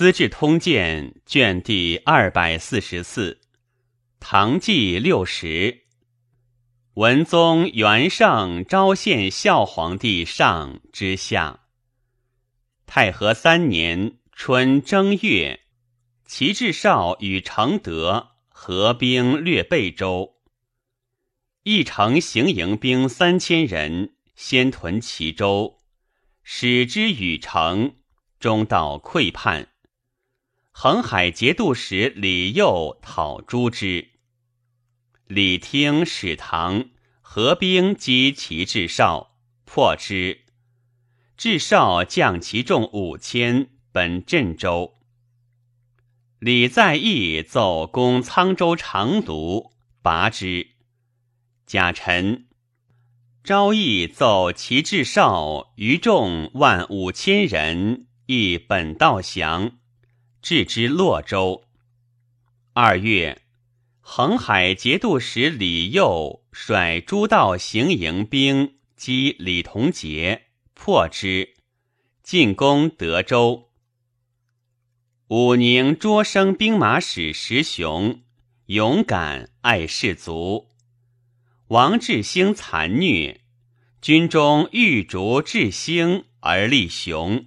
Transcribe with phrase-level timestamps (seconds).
[0.00, 3.38] 资治通鉴》卷第二百四十四，
[4.18, 5.82] 唐纪六十，
[6.94, 11.64] 文宗元圣昭献孝皇帝上之下。
[12.86, 15.60] 太和三年春正月，
[16.24, 20.36] 齐至少与承德合兵略贝州，
[21.64, 25.76] 一城行营兵三千人，先屯齐州，
[26.42, 27.96] 使之与城，
[28.38, 29.69] 终到溃叛。
[30.72, 34.08] 恒海节度使李佑讨诛之。
[35.26, 36.86] 李听使唐
[37.20, 40.40] 合兵击齐至少，破之。
[41.36, 44.94] 至少将其众五千，奔镇州。
[46.38, 50.68] 李在义奏攻沧州长卢，拔之。
[51.66, 52.46] 贾臣
[53.44, 59.79] 昭义奏齐至少余众万五千人，亦本道降。
[60.42, 61.64] 置之洛州。
[62.72, 63.42] 二月，
[64.00, 71.54] 恒海节度使李佑率诸道行营兵击李同杰，破之，
[72.22, 73.70] 进攻德州。
[75.28, 78.22] 武宁捉生兵马使石雄
[78.66, 80.68] 勇敢爱士卒，
[81.68, 83.40] 王志兴残虐，
[84.00, 87.46] 军中欲逐志兴而立雄，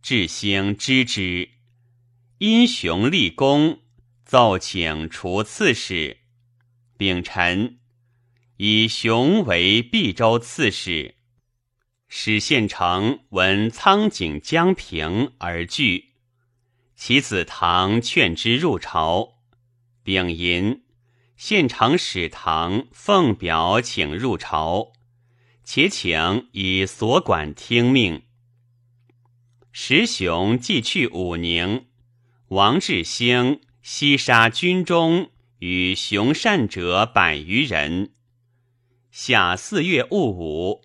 [0.00, 1.55] 志兴知之。
[2.38, 3.80] 因雄立功，
[4.26, 6.18] 奏请除刺史。
[6.98, 7.78] 丙辰，
[8.58, 11.14] 以雄为毕州刺史。
[12.08, 16.10] 使县丞闻苍井将平而惧，
[16.94, 19.38] 其子唐劝之入朝。
[20.02, 20.82] 丙寅，
[21.38, 24.92] 县丞使唐奉表请入朝，
[25.64, 28.24] 且请以所管听命。
[29.72, 31.85] 石雄既去武宁。
[32.50, 38.12] 王志兴西杀军中与雄善者百余人。
[39.10, 40.82] 夏四月戊午，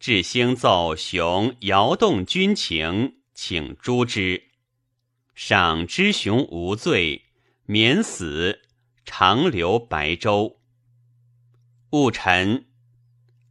[0.00, 4.44] 志兴奏雄摇动军情，请诛之。
[5.34, 7.26] 赏知雄无罪，
[7.66, 8.62] 免死，
[9.04, 10.58] 长留白州。
[11.90, 12.64] 戊辰，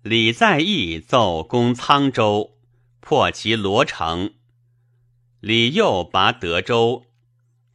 [0.02, 2.58] 李在义奏攻沧州，
[3.00, 4.34] 破其罗城。
[5.40, 7.06] 李佑拔德州。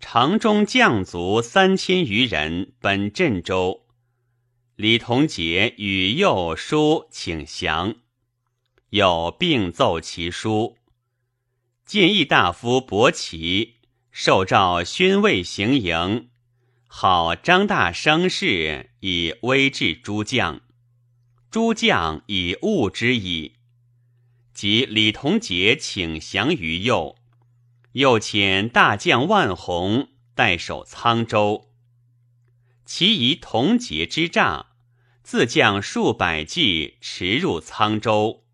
[0.00, 3.84] 城中将卒三千余人奔镇州，
[4.76, 7.96] 李同杰与右书请降，
[8.90, 10.78] 有并奏其书。
[11.84, 13.76] 建议大夫伯奇
[14.12, 16.28] 受诏宣慰行营，
[16.86, 20.60] 好张大声势以威制诸将，
[21.50, 23.56] 诸将以物之矣。
[24.54, 27.17] 即李同杰请降于右。
[27.98, 31.72] 又遣大将万宏代守沧州，
[32.84, 34.66] 其以同节之诈，
[35.24, 38.44] 自将数百骑驰入沧州，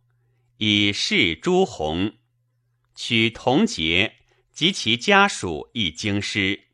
[0.56, 2.14] 以示朱弘，
[2.94, 4.14] 取同节
[4.50, 6.68] 及其家属一京师，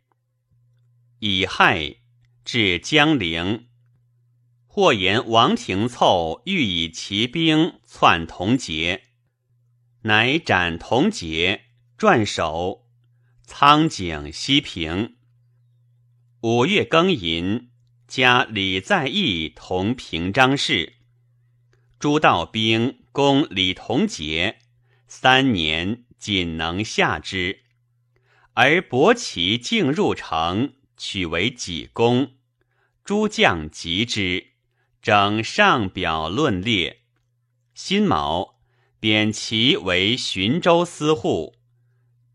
[1.18, 1.96] 以害
[2.44, 3.66] 至江陵。
[4.68, 9.02] 或言王廷凑欲以骑兵窜同节，
[10.02, 11.69] 乃斩同节。
[12.00, 12.86] 撰首，
[13.44, 15.16] 苍井西平。
[16.40, 17.68] 五月庚寅，
[18.08, 20.94] 加李在义同平章事。
[21.98, 24.60] 诸道兵攻李同节，
[25.08, 27.64] 三年仅能下之。
[28.54, 32.30] 而伯奇竟入城，取为己功。
[33.04, 34.52] 诸将急之，
[35.02, 37.02] 整上表论列。
[37.74, 38.58] 辛卯，
[38.98, 41.59] 贬其为寻州司户。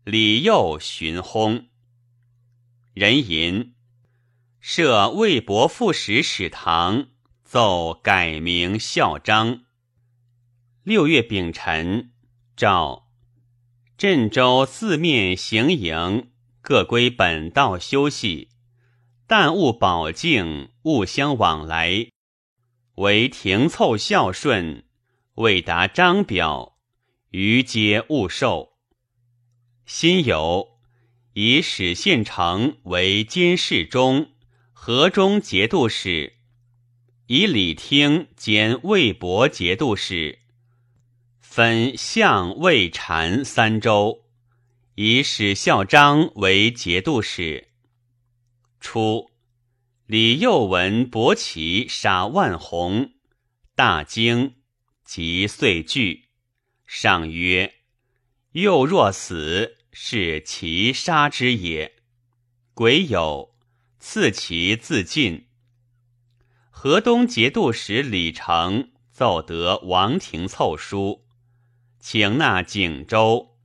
[0.08, 1.64] 李佑寻薨。
[2.94, 3.74] 人吟
[4.60, 7.08] 设魏博副使史堂
[7.42, 9.64] 奏改名孝章。
[10.84, 12.12] 六月丙辰，
[12.54, 13.08] 诏
[13.98, 16.30] 镇州四面行营
[16.60, 18.50] 各归本道休息，
[19.26, 22.06] 但勿保境，勿相往来。
[22.94, 24.84] 唯停凑孝顺，
[25.34, 26.78] 未达章表，
[27.30, 28.75] 余皆勿受。
[29.86, 30.70] 辛酉，
[31.34, 34.32] 以史县丞为监事中，
[34.72, 36.32] 河中节度使；
[37.28, 40.40] 以李听兼魏博节度使，
[41.38, 44.24] 分相魏禅三州。
[44.96, 47.68] 以史孝章为节度使。
[48.80, 49.30] 初，
[50.06, 53.12] 李幼闻伯奇杀万宏，
[53.76, 54.56] 大惊，
[55.04, 56.24] 即遂惧。
[56.86, 57.75] 上曰。
[58.56, 59.76] 又若死。
[59.98, 61.94] 是其杀之也。
[62.74, 63.54] 鬼有，
[63.98, 65.46] 赐其自尽。
[66.68, 71.24] 河东节度使李成奏得王庭凑书，
[71.98, 73.56] 请纳景州，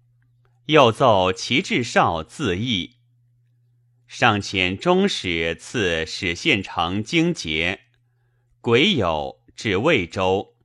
[0.68, 2.96] 又奏齐至少自缢。
[4.08, 7.82] 上遣中使赐使县丞荆节，
[8.62, 10.56] 鬼有至魏州。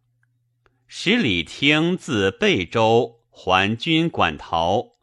[0.87, 4.96] 使李听自贝州还军管陶，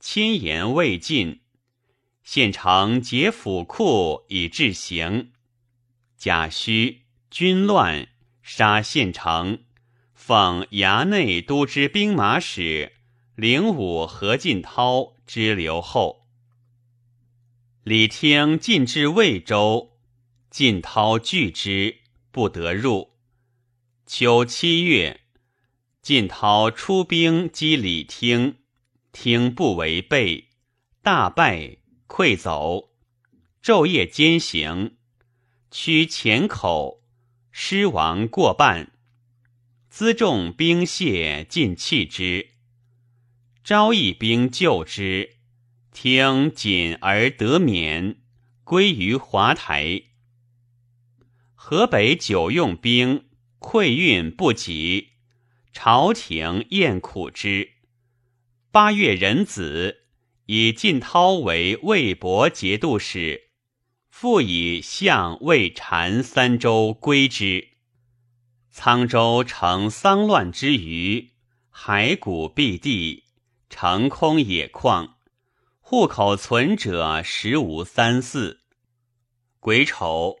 [0.00, 1.42] 亲言未尽。
[2.22, 5.32] 县城劫府库以致刑，
[6.16, 7.00] 贾诩
[7.30, 8.08] 军乱，
[8.40, 9.64] 杀县城，
[10.14, 12.94] 奉衙内都知兵马使
[13.34, 16.26] 领武何进涛之留后。
[17.82, 19.98] 李听进至魏州，
[20.48, 21.98] 进涛拒之，
[22.30, 23.10] 不得入。
[24.06, 25.20] 秋七月，
[26.04, 28.58] 晋涛出兵击李听，
[29.10, 30.50] 听不为备，
[31.00, 31.78] 大败。
[32.06, 32.90] 溃走，
[33.62, 34.96] 昼夜兼行，
[35.70, 37.02] 驱前口，
[37.50, 38.92] 失亡过半，
[39.90, 42.50] 辎重兵械尽弃之。
[43.64, 45.38] 招义兵救之，
[45.90, 48.18] 听谨而得免，
[48.62, 50.02] 归于华台。
[51.54, 53.24] 河北久用兵
[53.58, 55.13] 溃运不及，
[55.74, 57.72] 朝廷厌苦之。
[58.70, 60.02] 八月壬子。
[60.46, 63.48] 以晋涛为魏博节度使，
[64.10, 67.68] 复以相魏禅三州归之。
[68.72, 71.30] 沧州成丧乱之余，
[71.72, 73.24] 骸骨蔽地，
[73.70, 75.14] 成空野旷，
[75.80, 78.60] 户口存者十无三四。
[79.60, 80.40] 癸丑，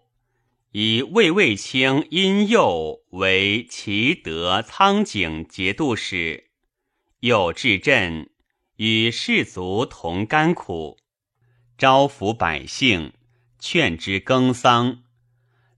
[0.76, 6.50] 以魏卫青殷右为齐德苍井节度使，
[7.20, 8.30] 又至镇。
[8.74, 10.98] 与士卒同甘苦，
[11.78, 13.12] 招抚百姓，
[13.60, 15.04] 劝之耕桑，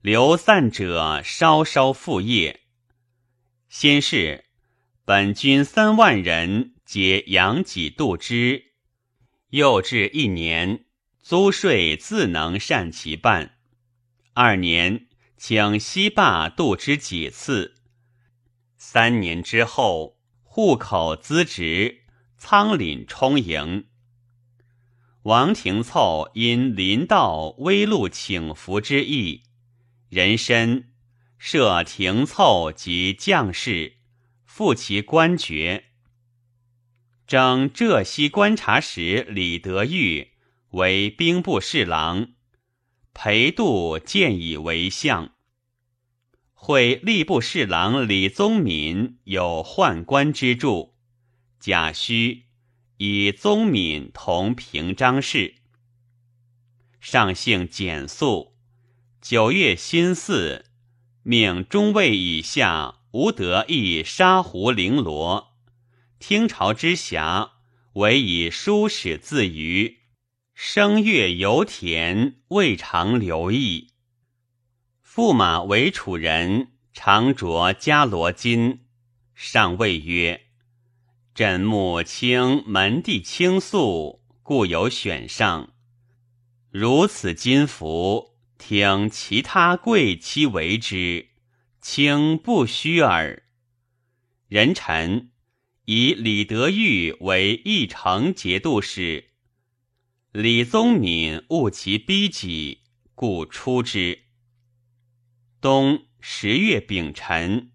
[0.01, 2.61] 流散者稍稍复业。
[3.69, 4.45] 先是，
[5.05, 8.71] 本军三万人，皆养己度之。
[9.51, 10.85] 又至一年，
[11.21, 13.56] 租税自能善其半。
[14.39, 17.73] 二年，请西坝度之几次。
[18.77, 22.03] 三年之后，户口资职。
[22.37, 23.87] 仓廪充盈。
[25.23, 29.41] 王廷凑因临道危路请服之意，
[30.09, 30.83] 人参
[31.39, 33.93] 设廷凑及将士，
[34.45, 35.85] 复其官爵。
[37.25, 40.33] 征浙西观察使李德裕
[40.69, 42.33] 为兵部侍郎，
[43.19, 45.31] 裴度见以为相。
[46.53, 50.93] 会吏部侍郎李宗敏有宦官之助。
[51.59, 52.43] 贾诩
[52.97, 55.55] 以宗敏同平章事，
[56.99, 58.55] 上姓简素。
[59.19, 60.65] 九月辛巳，
[61.23, 65.55] 命中尉以下无得意沙湖绫罗，
[66.19, 67.49] 听朝之暇，
[67.93, 69.96] 唯以书史自娱。
[70.59, 73.91] 声乐游田，未尝留意。
[75.05, 78.79] 驸马为楚人，常着伽罗金，
[79.35, 80.47] 上谓曰。
[81.35, 85.75] 朕目清门第清素，故有选上。
[86.71, 91.27] 如此金服，听其他贵戚为之，
[91.81, 93.43] 卿不虚耳。
[94.47, 95.29] 人臣
[95.85, 99.25] 以李德裕为义城节度使，
[100.33, 102.81] 李宗敏误其逼己，
[103.15, 104.23] 故出之。
[105.61, 107.71] 冬十月丙辰。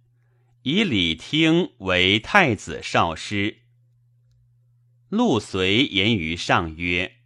[0.63, 3.63] 以李听为太子少师。
[5.09, 7.17] 陆随言于上曰：“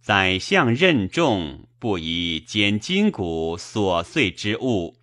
[0.00, 4.96] 宰相任重，不宜捡金谷琐碎之物。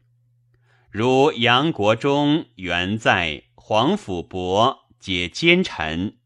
[0.89, 6.18] 如杨国忠、元在、黄甫伯，皆奸臣，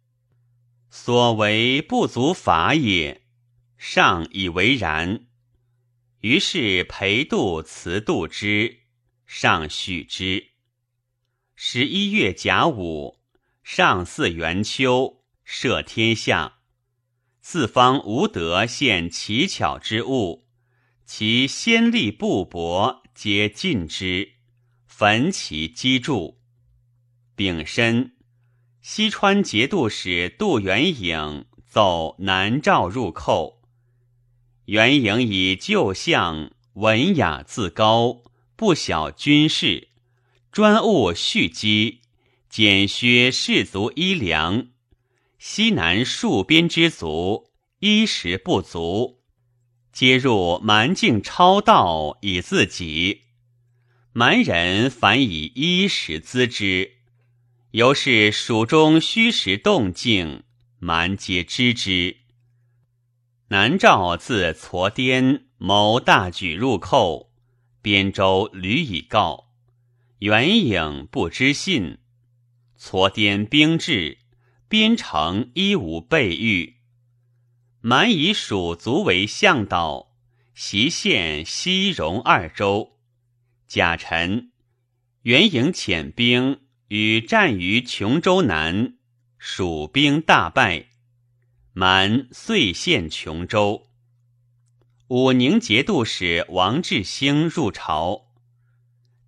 [0.90, 3.23] 所为不足法也。
[3.86, 5.26] 上以为然。
[6.22, 8.80] 于是裴度辞度之，
[9.26, 10.52] 上许之。”
[11.54, 13.20] 十一月甲午，
[13.62, 16.60] 上巳元秋，赦天下。
[17.42, 20.48] 四方无德献奇巧之物，
[21.06, 24.36] 其先例布帛皆尽之，
[24.88, 26.40] 焚其基柱。
[27.36, 28.16] 丙申，
[28.82, 33.60] 西川节度使杜元颖奏南诏入寇。
[34.66, 38.24] 元颖以旧相，文雅自高，
[38.56, 39.90] 不晓军事。
[40.54, 42.00] 专务蓄积，
[42.50, 44.68] 减削士卒衣粮，
[45.38, 49.20] 西南戍边之卒衣食不足，
[49.92, 53.24] 皆入蛮境超道以自己。
[54.14, 56.92] 蛮人反以衣食资之，
[57.72, 60.44] 由是蜀中虚实动静，
[60.80, 62.23] 蛮皆知之。
[63.54, 67.32] 南诏自痤颠谋大举入寇，
[67.84, 69.52] 边州屡以告，
[70.18, 72.00] 元颖不知信。
[72.80, 74.18] 痤颠兵至。
[74.68, 76.78] 边城一无备御，
[77.80, 80.16] 蛮以蜀族为向导，
[80.56, 82.98] 袭县西戎二州。
[83.68, 84.50] 甲辰，
[85.22, 88.96] 元营遣兵与战于琼州南，
[89.38, 90.88] 蜀兵大败，
[91.74, 93.90] 蛮遂陷琼州。
[95.10, 98.28] 武宁节度使王志兴入朝，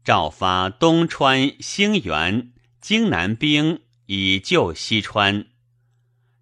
[0.03, 3.81] 诏发东川、兴元、荆南兵。
[4.07, 5.47] 以救西川。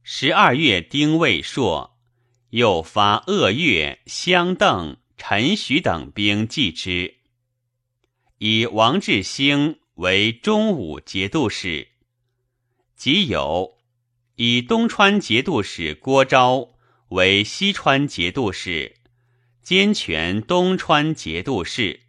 [0.03, 1.97] 十二月丁未朔，
[2.49, 7.15] 又发鄂越、襄邓、陈许等兵继之。
[8.39, 11.87] 以王志兴为中武节度使，
[12.97, 13.77] 即有
[14.35, 16.75] 以东川节度使郭昭
[17.09, 18.95] 为西川节度使，
[19.61, 22.01] 兼权东川节度使。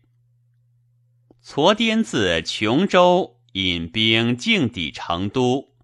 [1.45, 3.33] 痤颠自琼州。
[3.54, 5.76] 引兵进抵成都，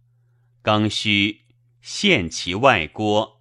[0.60, 1.42] 庚戌，
[1.80, 3.40] 陷其外郭。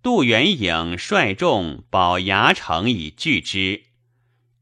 [0.00, 3.82] 杜元颖率众保牙城以拒之，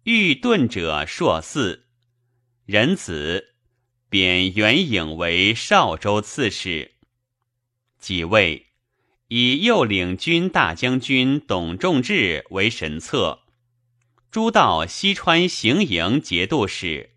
[0.03, 1.85] 欲遁者硕四。
[2.65, 3.55] 仁子
[4.09, 6.96] 贬元颖为少州刺史。
[8.07, 8.67] 即位，
[9.27, 13.41] 以右领军大将军董仲志为神策，
[14.31, 17.11] 诸道西川行营节度使。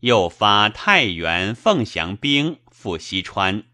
[0.00, 3.64] 又发太原、凤翔兵赴西川，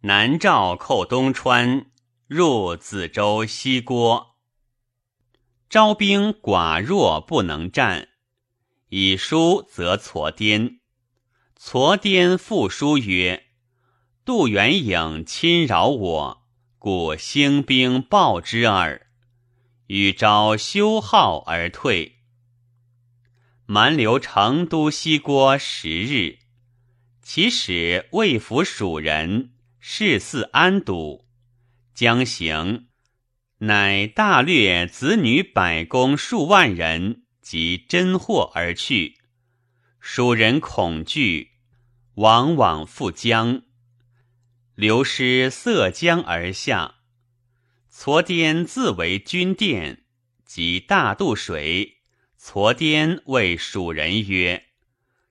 [0.00, 1.86] 南诏寇东川，
[2.26, 4.34] 入梓州西郭。
[5.70, 8.08] 招兵寡弱，不能战。
[8.88, 10.80] 以书则痤颠，
[11.56, 13.44] 痤颠复书曰
[14.26, 16.42] ：“杜元颖侵扰我，
[16.80, 19.06] 故兴兵报之耳。
[19.86, 22.16] 与招休号而退。”
[23.66, 26.40] 蛮留成都西郭十日，
[27.22, 31.28] 其使未服蜀人，事似安堵，
[31.94, 32.88] 将行，
[33.58, 39.18] 乃大掠子女百公数万人及珍货而去。
[40.00, 41.52] 蜀人恐惧，
[42.16, 43.62] 往往复江，
[44.76, 46.94] 流失色江而下。
[47.90, 50.04] 痤颠自为军殿，
[50.44, 51.96] 及大渡水。
[52.38, 54.66] 痤颠谓蜀人曰：“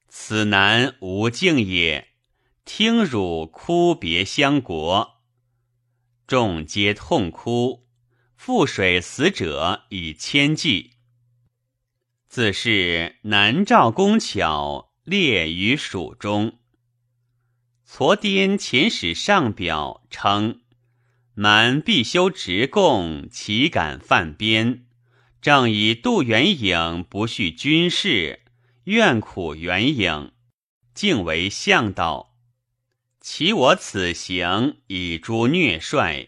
[0.09, 2.09] 此南无敬也，
[2.65, 5.21] 听汝哭别相国。”
[6.27, 7.85] 众皆痛哭。
[8.37, 10.91] 覆水死者以千计。
[12.27, 16.59] 自是南诏工巧列于蜀中。
[17.97, 20.59] 痤颠遣使上表称
[21.33, 24.83] ：“蛮必修直贡，岂敢犯边？”
[25.41, 28.41] 正以杜元颖不恤军事，
[28.83, 30.33] 怨苦元颖，
[30.93, 32.35] 竟为向导。
[33.21, 36.27] 其我此行以诛虐帅，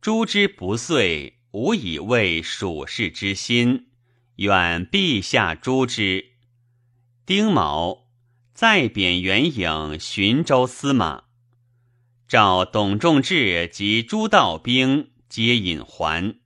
[0.00, 3.88] 诛之不遂，无以为蜀士之心，
[4.36, 6.30] 愿陛下诛之。
[7.26, 8.07] 丁卯，
[8.58, 11.26] 再贬元颖寻州司马，
[12.26, 16.40] 召董仲志及诸道兵皆引还。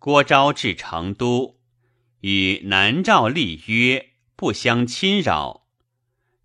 [0.00, 1.60] 郭昭至成都，
[2.22, 5.68] 与南诏立约，不相侵扰。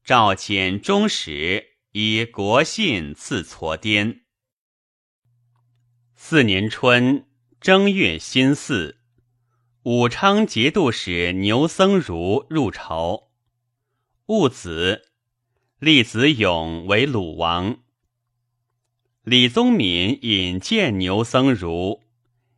[0.03, 4.21] 赵遣中使以国信赐痤颠。
[6.15, 7.25] 四年春
[7.59, 8.97] 正月辛巳，
[9.81, 13.28] 武昌节度使牛僧孺入朝，
[14.29, 15.09] 戊子，
[15.79, 17.79] 立子勇为鲁王。
[19.23, 22.01] 李宗闵引荐牛僧孺，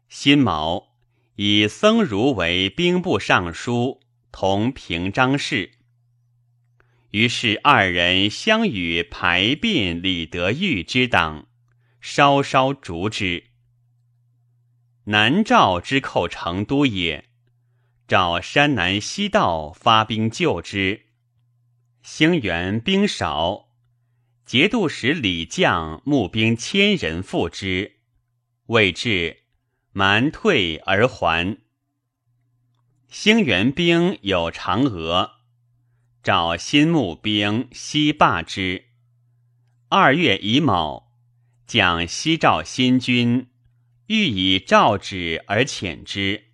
[0.09, 0.97] 辛卯。
[1.37, 4.01] 以僧孺为兵部尚书，
[4.33, 5.71] 同平章事。
[7.11, 11.47] 于是二人相与排并李德裕之党，
[12.01, 13.45] 稍稍逐之。
[15.05, 17.29] 南诏之寇成都也，
[18.09, 21.05] 召山南西道发兵救之。
[22.03, 23.69] 兴元兵少，
[24.45, 27.97] 节度使李将募兵千人赴之，
[28.67, 29.37] 未至。
[29.93, 31.57] 蛮退而还。
[33.09, 35.31] 兴元兵有嫦娥，
[36.23, 38.85] 召新募兵西罢之。
[39.89, 41.11] 二月乙卯，
[41.67, 43.49] 将西赵新军，
[44.07, 46.45] 欲以诏旨而遣之，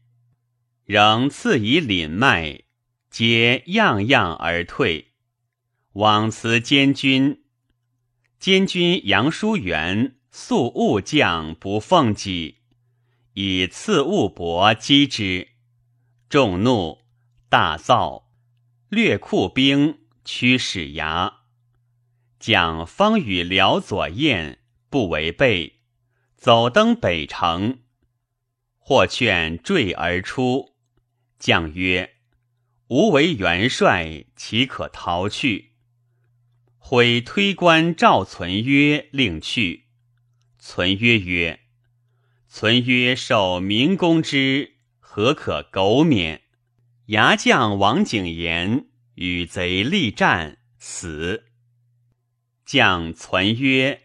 [0.83, 2.63] 仍赐以领麦，
[3.11, 5.06] 皆样样而退。
[5.97, 7.41] 往辞监军，
[8.37, 12.57] 监军杨叔元素误将不奉己，
[13.33, 15.47] 以赐物帛击之，
[16.29, 16.99] 众怒，
[17.49, 18.25] 大噪。
[18.89, 21.39] 略库兵，驱使牙。
[22.37, 24.59] 蒋方与辽左燕
[24.91, 25.79] 不违背，
[26.35, 27.79] 走登北城。
[28.77, 30.75] 或劝坠而出。
[31.39, 32.17] 将曰
[32.89, 35.73] ：“吾为元帅，岂可逃去？”
[36.89, 39.87] 悔推官赵存曰：“令去。”
[40.57, 41.59] 存曰：“曰，
[42.47, 46.43] 存曰受明公之，何可苟免？”
[47.07, 51.47] 牙将王景言与贼力战，死。
[52.65, 54.03] 将存曰：“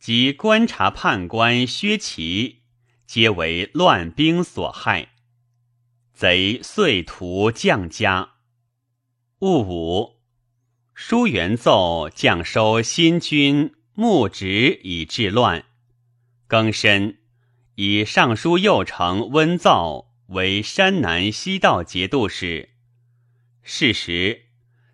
[0.00, 2.62] 及观察判官薛齐，
[3.06, 5.10] 皆为乱兵所害。”
[6.12, 8.30] 贼遂屠将家。
[9.38, 10.13] 戊午，
[10.94, 15.64] 书元奏将收新军募职以治乱。
[16.48, 17.18] 庚申，
[17.74, 20.06] 以尚书右丞温造。
[20.28, 22.70] 为山南西道节度使。
[23.62, 24.46] 是时，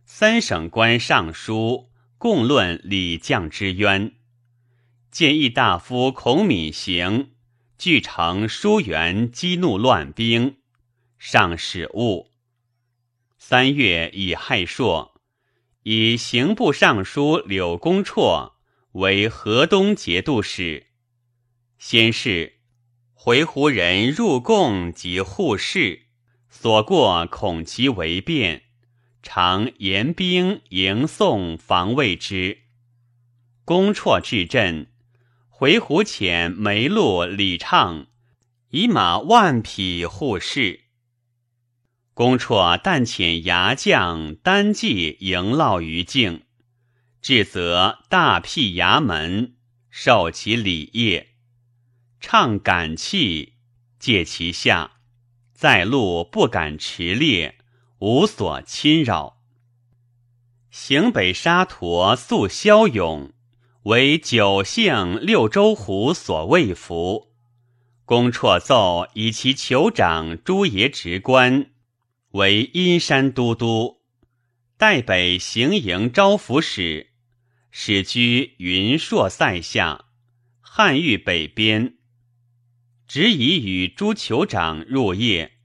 [0.04, 1.88] 三省官尚书
[2.18, 4.12] 共论李将之冤。
[5.12, 7.30] 建议大夫孔敏行
[7.78, 10.56] 据城疏元，激怒乱兵，
[11.16, 12.32] 上使误。
[13.38, 15.09] 三月以亥朔，
[15.82, 18.52] 以刑部尚书柳公绰
[18.92, 20.86] 为河东节度使。
[21.78, 22.54] 先是。
[23.22, 26.06] 回鹘人入贡及护士，
[26.48, 28.62] 所过恐其为变，
[29.22, 32.60] 常严兵迎送防卫之。
[33.66, 34.86] 公绰至镇，
[35.50, 38.06] 回鹘遣梅禄、李畅
[38.70, 40.84] 以马万匹护士。
[42.14, 46.42] 公绰但遣牙将单骑迎烙于境，
[47.22, 49.54] 至则大辟衙门，
[49.88, 51.28] 受其礼业。
[52.20, 53.54] 唱感气，
[53.98, 54.98] 借其下，
[55.54, 57.56] 在路不敢驰猎，
[58.00, 59.38] 无所侵扰。
[60.70, 63.32] 行北沙陀素骁勇，
[63.84, 67.32] 为九姓六州胡所畏服。
[68.04, 71.69] 公绰奏以其酋长朱爷职官，
[72.32, 74.02] 为阴山都督，
[74.76, 77.10] 代北行营招抚使，
[77.72, 80.04] 始居云朔塞下，
[80.60, 81.96] 汉域北边。
[83.08, 85.58] 执以与诸酋长入夜，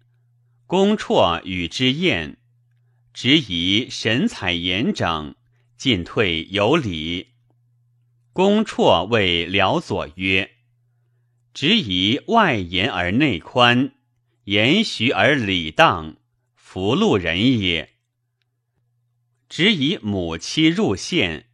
[0.65, 2.39] 公绰与之宴，
[3.13, 5.36] 执以神采严整，
[5.78, 7.28] 进退有礼。
[8.34, 10.56] 公绰谓辽左曰
[11.54, 13.93] ：“执以外严而内宽，
[14.45, 16.17] 严徐而礼当，
[16.75, 17.93] 福禄人也。”
[19.47, 21.45] 执以母妻入献，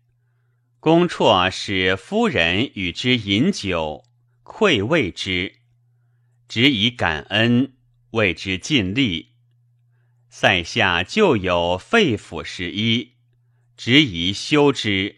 [0.79, 4.03] 公绰使夫人与之饮酒，
[4.43, 5.57] 馈慰之。
[6.47, 7.73] 只以感恩，
[8.13, 9.33] 为之尽力。
[10.31, 13.11] 塞下旧有废府十一，
[13.77, 15.17] 只以修之，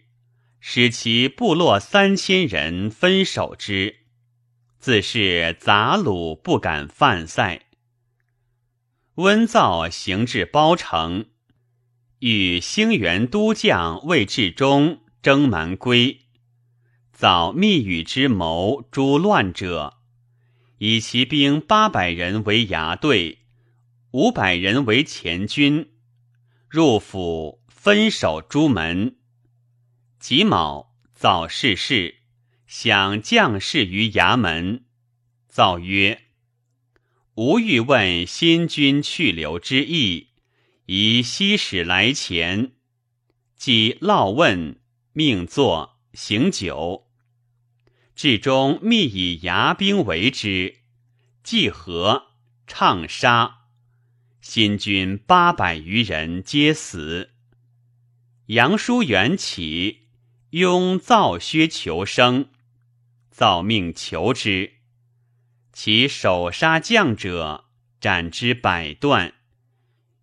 [0.60, 4.00] 使其部落三千人分守之，
[4.80, 7.63] 自是杂虏不敢犯塞。
[9.16, 11.28] 温造行至包城，
[12.18, 16.22] 与兴元都将魏志忠征蛮归，
[17.12, 20.00] 早密与之谋诛乱者。
[20.80, 23.46] 以骑兵八百人为牙队，
[24.12, 25.92] 五百人为前军，
[26.68, 29.18] 入府分守朱门。
[30.18, 32.16] 己卯，早逝世，
[32.66, 34.86] 享将士于衙门。
[35.48, 36.24] 造曰
[37.36, 40.28] ：“吾欲问新军去留之意，
[40.86, 42.74] 以西使来前。”
[43.58, 44.80] 即烙问，
[45.14, 47.08] 命作，行酒。
[48.14, 50.80] 至终密以牙兵为之，
[51.44, 52.28] 计和
[52.68, 53.62] 唱杀，
[54.42, 57.32] 新军八百余人皆死。
[58.48, 60.02] 杨叔元起，
[60.50, 62.50] 拥造薛求生，
[63.32, 64.74] 造命求之，
[65.74, 67.66] 其手杀将者，
[68.00, 69.34] 斩之百段，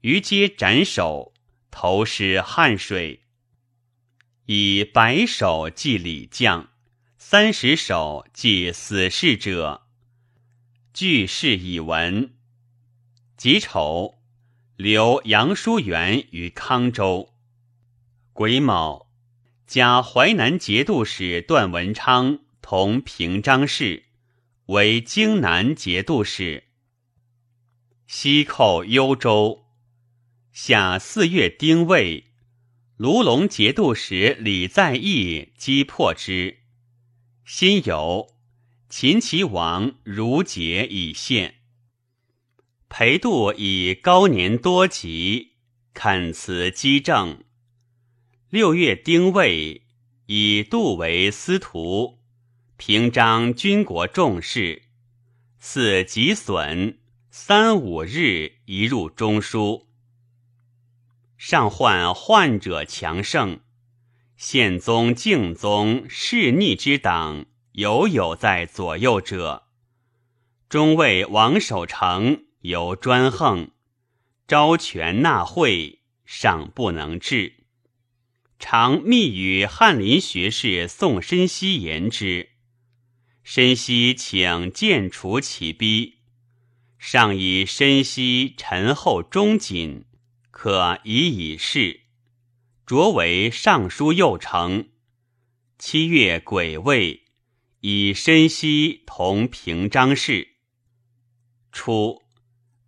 [0.02, 1.34] 余皆斩首，
[1.72, 3.24] 投尸汉水，
[4.46, 6.70] 以百首祭礼将。
[7.18, 9.82] 三十首祭死士者，
[10.94, 12.32] 据事以闻。
[13.36, 14.20] 己丑，
[14.76, 17.34] 留杨叔元于康州。
[18.32, 19.08] 癸卯，
[19.66, 24.04] 加淮南节度使段文昌同平章事，
[24.70, 26.62] 为荆南节度使。
[28.06, 29.64] 西寇幽州，
[30.52, 32.26] 下四月丁未，
[32.96, 36.58] 卢龙节度使李在义击破之。
[37.44, 38.28] 辛酉，
[38.88, 41.56] 秦齐王如节以献。
[42.88, 45.54] 裴度以高年多疾，
[45.94, 47.42] 恳辞击政。
[48.50, 49.82] 六月丁未，
[50.26, 52.19] 以度为司徒，
[52.82, 54.84] 平章军国重事。
[55.58, 56.96] 似己损，
[57.30, 59.86] 三五日一入中书。
[61.36, 63.60] 上患患者强盛，
[64.38, 69.64] 宪宗、敬宗弑逆之党，犹有在左右者。
[70.70, 73.72] 中尉王守成由专横，
[74.48, 77.56] 招权纳贿，尚不能治。
[78.58, 82.48] 常密与翰林学士宋申锡言之，
[83.42, 86.18] 申锡请见除其逼，
[86.98, 90.04] 上以申锡陈厚忠谨，
[90.50, 92.02] 可以以事，
[92.86, 94.86] 擢为尚书右丞。
[95.78, 97.22] 七月癸未，
[97.80, 100.56] 以申锡同平章事。
[101.72, 102.22] 初，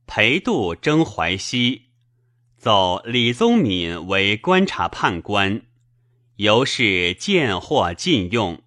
[0.06, 1.86] 裴度征淮西。
[2.58, 5.62] 奏李宗闵为观察判官，
[6.36, 8.62] 由是见获禁用。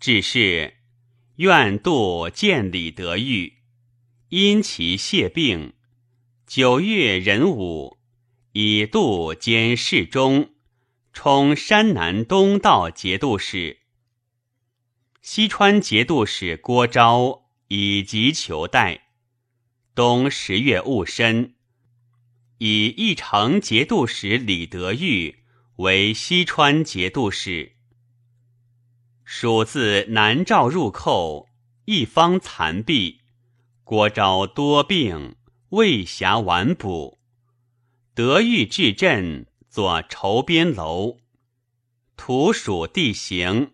[0.00, 0.74] 只是
[1.36, 3.54] 愿度见李德裕，
[4.28, 5.72] 因其谢病。
[6.46, 7.98] 九月壬午，
[8.52, 10.50] 以度兼侍中，
[11.12, 13.78] 充山南东道节度使。
[15.22, 19.08] 西川节度使郭昭以疾求代。
[19.92, 21.54] 冬十月戊申。
[22.58, 25.40] 以义城节度使李德裕
[25.76, 27.73] 为西川节度使。
[29.24, 31.48] 蜀自南诏入寇，
[31.86, 33.20] 一方残壁，
[33.82, 35.36] 郭昭多病，
[35.70, 37.18] 未暇完补。
[38.14, 41.18] 德裕至镇，作筹边楼。
[42.16, 43.72] 土属地形，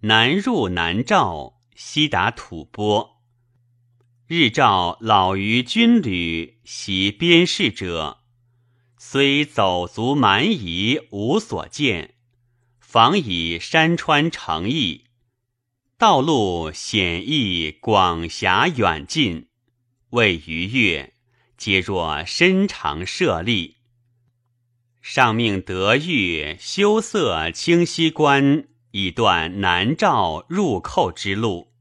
[0.00, 3.18] 南入南诏，西达吐蕃。
[4.26, 8.18] 日照老于军旅，习边事者，
[8.98, 12.14] 虽走卒蛮夷，无所见。
[12.92, 15.06] 防以山川城邑，
[15.96, 19.48] 道路险易，广狭远近，
[20.10, 21.14] 未逾越，
[21.56, 23.78] 皆若深长设立。
[25.00, 31.72] 上命德裕修塞清溪关，以断南诏入寇之路。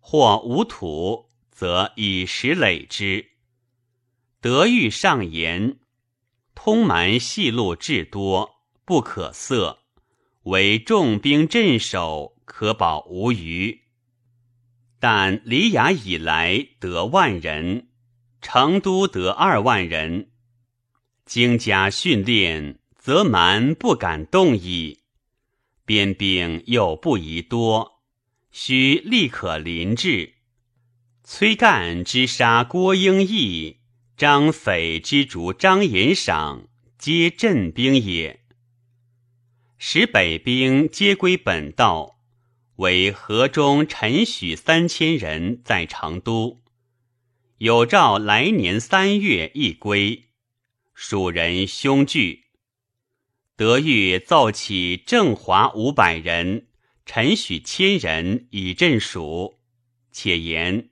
[0.00, 1.30] 或无土。
[1.52, 3.30] 则以石垒之。
[4.40, 5.78] 德欲上言，
[6.56, 9.85] 通蛮细路至多，不可塞，
[10.46, 13.80] 为重兵镇守，可保无虞。
[15.00, 17.88] 但黎雅以来得万人，
[18.40, 20.30] 成都得二万人，
[21.24, 25.00] 精加训练，则蛮不敢动矣。
[25.84, 28.02] 边兵又不宜多，
[28.52, 30.34] 须立可临至。
[31.24, 33.78] 崔干之杀郭英义，
[34.16, 38.45] 张斐之逐张延赏，皆镇兵也。
[39.78, 42.18] 使北兵皆归本道，
[42.76, 46.62] 为河中陈许三千人在成都，
[47.58, 50.30] 有诏来年三月亦归。
[50.94, 52.44] 蜀人凶惧，
[53.54, 56.68] 德裕奏起郑华五百人，
[57.04, 59.58] 陈许千人以镇蜀，
[60.10, 60.88] 且言。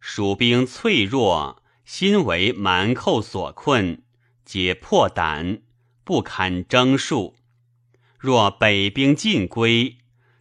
[0.00, 4.02] 蜀兵脆弱，心为蛮寇所困，
[4.44, 5.62] 皆破胆，
[6.02, 7.34] 不堪征戍。
[8.18, 9.98] 若北兵尽归，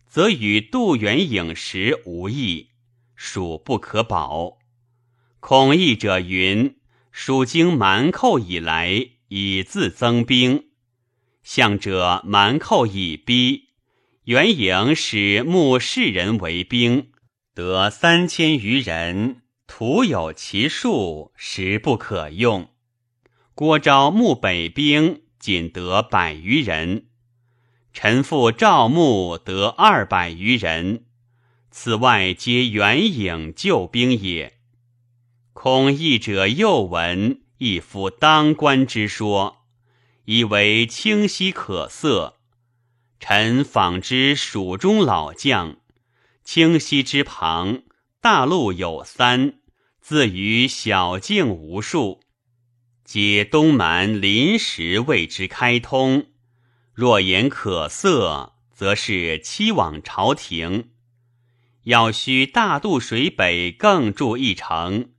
[0.07, 2.69] 则与渡元颖时无异，
[3.15, 4.57] 蜀不可保。
[5.39, 6.77] 孔义者云：
[7.11, 10.69] 蜀经蛮寇以来，以自增兵，
[11.43, 13.69] 向者蛮寇以逼，
[14.23, 17.11] 元颖使募士人为兵，
[17.53, 19.43] 得三千余人。
[19.67, 22.69] 徒有其数，实不可用。
[23.53, 27.06] 郭昭募北兵，仅得百余人；
[27.99, 31.05] 臣父赵牧得二百余人。
[31.71, 34.59] 此外皆援引救兵也。
[35.53, 39.65] 恐义者又闻一夫当官之说，
[40.25, 42.35] 以为清晰可塞。
[43.19, 45.77] 臣访之蜀中老将，
[46.43, 47.81] 清溪之旁。
[48.21, 49.55] 大路有三，
[50.01, 52.19] 自于小径无数，
[53.03, 56.27] 皆东蛮临时为之开通。
[56.97, 60.89] 若言可色，则是期往朝廷。
[61.83, 65.11] 要须大渡水北更筑一城，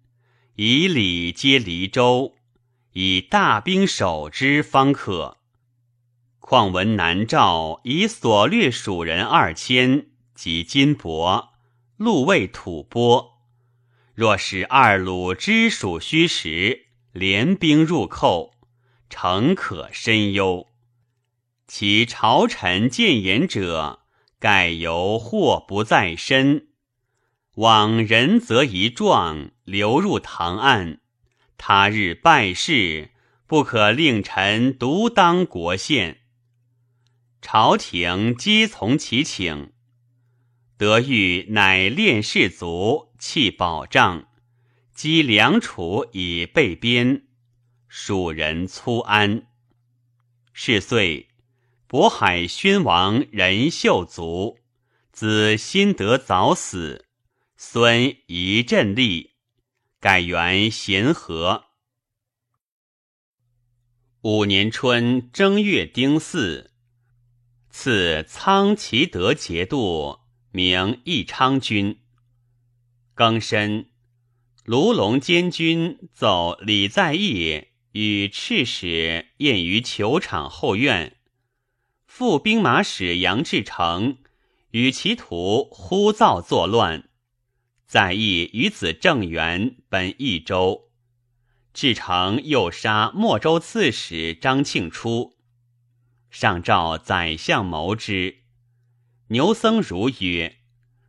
[0.56, 2.34] 以礼接黎州，
[2.94, 5.36] 以大兵守之方可。
[6.40, 11.50] 况闻南诏以所掠蜀人二千及金帛，
[11.96, 13.34] 禄为吐蕃。
[14.16, 18.52] 若使二鲁知蜀虚实，联兵入寇，
[19.08, 20.66] 诚可深忧。
[21.68, 24.00] 其朝臣谏言者。
[24.40, 26.68] 盖由祸不在身，
[27.56, 31.00] 往仁则一状流入堂案。
[31.56, 33.10] 他日拜事，
[33.48, 36.20] 不可令臣独当国宪。
[37.42, 39.72] 朝廷皆从其请。
[40.76, 44.28] 德裕乃练士卒，弃保障，
[44.94, 47.24] 积粮储以备边。
[47.88, 49.48] 蜀人粗安。
[50.52, 51.28] 是岁。
[51.88, 54.58] 渤海宣王仁秀卒，
[55.10, 57.06] 子辛德早死，
[57.56, 59.36] 孙仪振立，
[59.98, 61.64] 改元咸和。
[64.20, 66.70] 五年春正月丁巳，
[67.70, 70.18] 赐苍齐德节度，
[70.50, 72.00] 名义昌君。
[73.16, 73.88] 庚申，
[74.66, 81.14] 卢龙监军奏李在义与赤使宴于球场后院。
[82.18, 84.18] 副兵马使杨志成
[84.72, 87.08] 与其徒呼噪作乱，
[87.86, 90.90] 在意与子郑元本益州，
[91.72, 95.36] 志成又杀莫州刺史张庆初，
[96.28, 98.38] 上诏宰相谋之。
[99.28, 100.56] 牛僧孺曰：“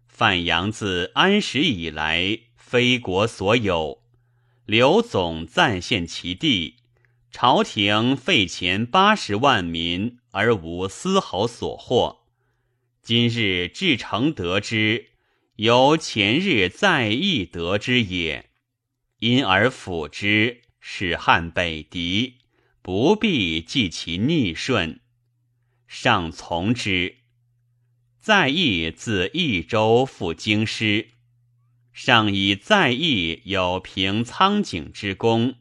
[0.07, 4.03] 范阳自安史以来，非国所有。
[4.67, 6.75] 刘总暂献其地，
[7.31, 12.19] 朝廷费钱八十万民。”而无丝毫所获。
[13.01, 15.07] 今日至诚得之，
[15.55, 18.51] 由前日在义得之也。
[19.17, 22.35] 因而辅之，使汉北敌，
[22.83, 24.99] 不必计其逆顺。
[25.87, 27.17] 上从之。
[28.19, 31.09] 在义自益州赴京师，
[31.91, 35.55] 上以在义有平苍井之功，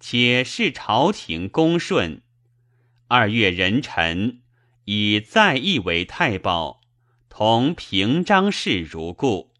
[0.00, 2.22] 且视朝廷恭顺。
[3.06, 4.40] 二月壬辰，
[4.86, 6.80] 以在义为太保，
[7.28, 9.52] 同平章事如故。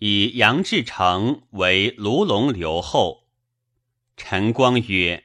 [0.00, 3.28] 以杨志成为卢龙留后。
[4.16, 5.24] 陈光曰：“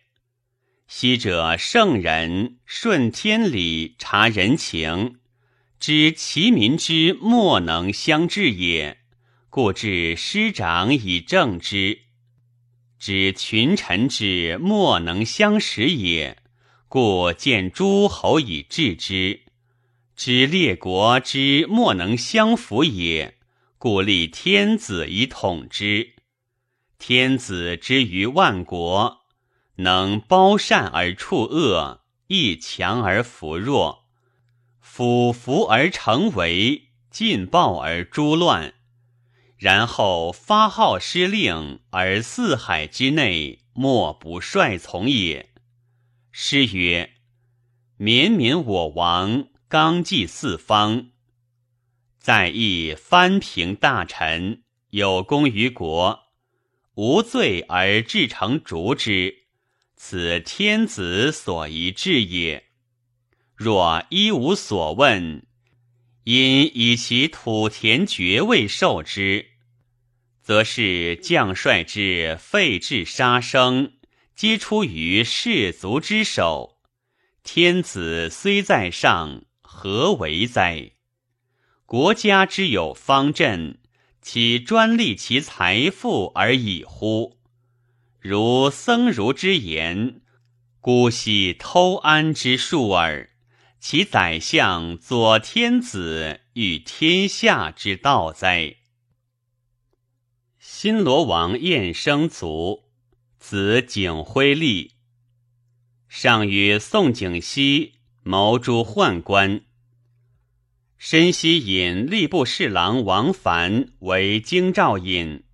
[0.87, 5.19] 昔者圣人顺天理，察人情，
[5.79, 8.99] 知其民之莫能相治也，
[9.49, 12.08] 故置师长以正之；
[12.99, 16.37] 知群臣之莫能相识也。”
[16.89, 19.41] 故见诸侯以治之，
[20.15, 23.35] 知列国之莫能相服也；
[23.77, 26.15] 故立天子以统之。
[26.97, 29.19] 天子之于万国，
[29.75, 34.05] 能包善而处恶，抑强而服弱，
[34.81, 38.73] 辅服而成为，尽暴而诛乱。
[39.59, 45.49] 然后发号施令，而四海之内莫不率从也。
[46.31, 47.11] 诗曰
[47.97, 51.09] ：“绵绵我王，纲纪四方。
[52.19, 56.27] 在义藩平大臣，有功于国，
[56.95, 59.43] 无罪而至诚逐之，
[59.97, 62.63] 此天子所宜治也。
[63.55, 65.45] 若一无所问，
[66.31, 69.47] 因以其土田爵位受之，
[70.43, 73.93] 则是将帅之废置杀生。”
[74.37, 76.77] 皆出于士卒之手，
[77.43, 80.91] 天子虽在上，何为哉？
[81.85, 83.79] 国家之有方阵，
[84.21, 87.37] 岂专利其财富而已乎？
[88.19, 90.21] 如僧孺之言，
[90.79, 93.31] 姑息偷安之术耳。
[93.79, 98.75] 其宰相左天子与天下之道哉？
[100.59, 102.89] 新罗王晏生卒。
[103.39, 104.95] 子景辉立，
[106.09, 109.61] 上与宋景熙谋诛宦官。
[110.97, 115.45] 申西引吏部侍郎王凡为京兆尹，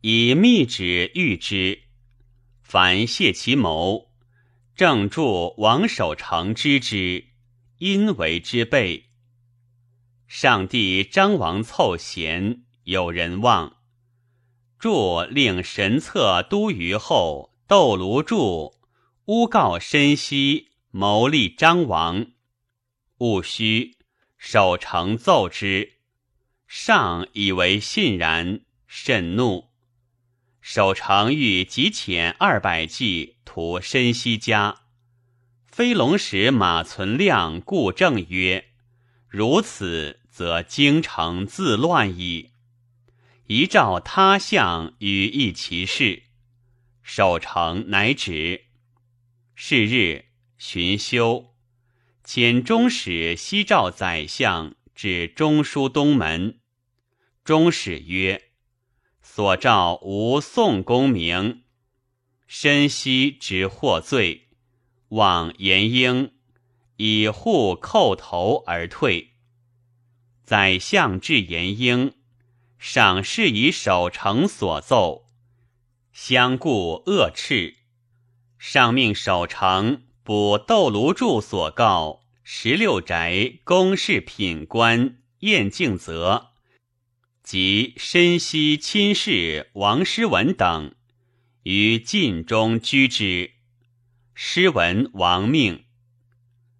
[0.00, 1.82] 以密旨谕之。
[2.62, 4.10] 凡谢其谋，
[4.74, 7.26] 正助王守成知之，
[7.78, 9.10] 因为之备。
[10.26, 13.76] 上帝张王凑贤，有人望。
[14.78, 18.74] 著令神策都虞后窦卢柱
[19.26, 22.26] 诬告申熙谋立张王。
[23.18, 23.96] 戊戌，
[24.36, 25.94] 守城奏之，
[26.66, 29.70] 上以为信然，甚怒。
[30.60, 34.83] 守城欲急遣二百骑屠申西家。
[35.76, 38.66] 飞龙使马存亮故正曰
[39.26, 42.52] ：“如此，则京城自乱矣。”
[43.48, 46.22] 一召他相与议其事，
[47.02, 48.66] 守城乃止。
[49.56, 50.26] 是日，
[50.58, 51.52] 寻修
[52.24, 56.60] 遣中使西召宰相至中书东门。
[57.42, 58.50] 中使曰
[59.20, 61.64] ：“所召无宋公名，
[62.46, 64.42] 申西之获罪。”
[65.14, 66.32] 望严英
[66.96, 69.30] 以护叩头而退。
[70.44, 72.14] 宰相至严英，
[72.78, 75.30] 赏事以守城所奏，
[76.12, 77.76] 相顾恶斥。
[78.58, 86.48] 上命守城补窦卢柱所告十六宅公事品官晏敬泽
[87.42, 90.94] 及深西亲事王师文等，
[91.62, 93.53] 于晋中居之。
[94.36, 95.84] 诗文亡命。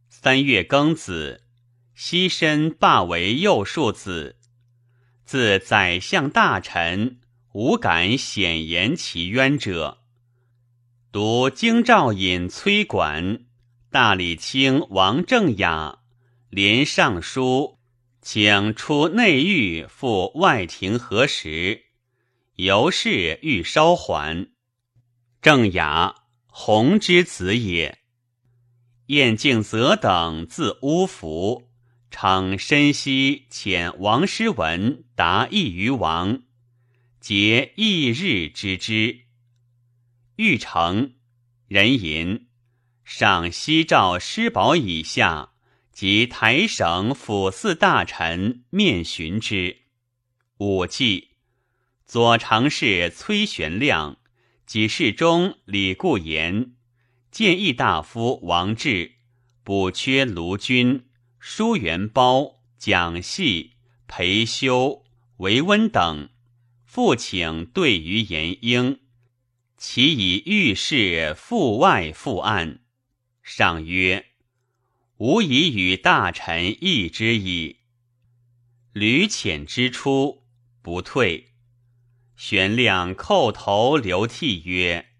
[0.08, 1.44] 三月庚子，
[1.94, 4.40] 西身罢为右庶子。
[5.24, 7.20] 自宰相大臣，
[7.52, 9.98] 无敢显言其冤者。
[11.12, 13.44] 读京兆尹崔管、
[13.88, 16.00] 大理卿王正雅
[16.50, 17.78] 连上书，
[18.20, 21.84] 请出内狱赴外廷核实，
[22.56, 24.48] 由是欲稍缓。
[25.40, 26.23] 正雅。
[26.56, 27.98] 弘之子也。
[29.06, 31.68] 晏敬则等自乌福，
[32.12, 36.42] 称申西遣王师文答意于王，
[37.18, 39.22] 结翌日之之。
[40.36, 41.14] 欲成
[41.66, 42.46] 人吟，
[43.02, 45.54] 上西诏师宝以下
[45.92, 49.78] 及台省府四大臣面询之。
[50.58, 51.30] 武季，
[52.06, 54.18] 左常侍崔玄亮。
[54.66, 56.72] 几世中李固言，
[57.30, 59.12] 谏议大夫王志，
[59.62, 61.06] 补缺卢君、
[61.38, 63.72] 舒元包、蒋系、
[64.06, 65.04] 裴修、
[65.36, 66.30] 韦温等，
[66.84, 69.00] 复请对于严英，
[69.76, 72.80] 其以御事复外复案。
[73.42, 74.26] 上曰
[75.18, 77.80] ：“吾已与大臣议之矣。”
[78.94, 80.44] 吕浅之初，
[80.80, 81.53] 不退。
[82.36, 85.10] 玄亮叩头流涕曰：“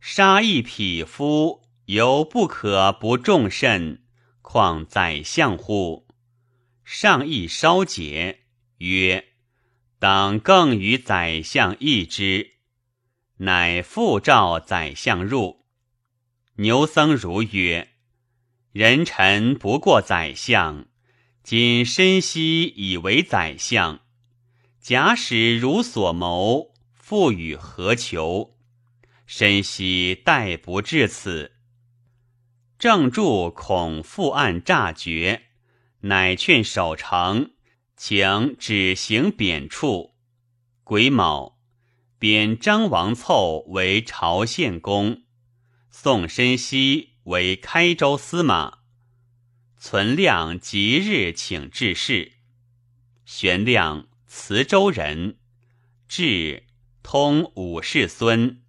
[0.00, 4.02] 杀一匹夫，犹不可不重甚，
[4.42, 6.06] 况宰相乎？”
[6.84, 8.44] 上意稍解，
[8.78, 9.32] 曰
[9.98, 12.52] ：“当更与宰相议之。”
[13.38, 15.66] 乃复召宰相入。
[16.58, 17.90] 牛僧孺曰
[18.72, 20.86] ：“人臣不过宰相，
[21.42, 24.00] 今深悉以为宰相。”
[24.86, 28.56] 假使如所谋，复与何求？
[29.26, 31.56] 深悉待不至此，
[32.78, 35.46] 正助恐复案诈绝，
[36.02, 37.50] 乃劝守城，
[37.96, 40.12] 请止行贬黜。
[40.84, 41.58] 癸卯，
[42.20, 45.24] 贬张王凑为朝献公，
[45.90, 48.78] 宋申锡为开州司马。
[49.76, 52.34] 存亮即日请致仕，
[53.24, 54.06] 玄亮。
[54.38, 55.38] 磁州人，
[56.06, 56.64] 智
[57.02, 58.60] 通武士孙，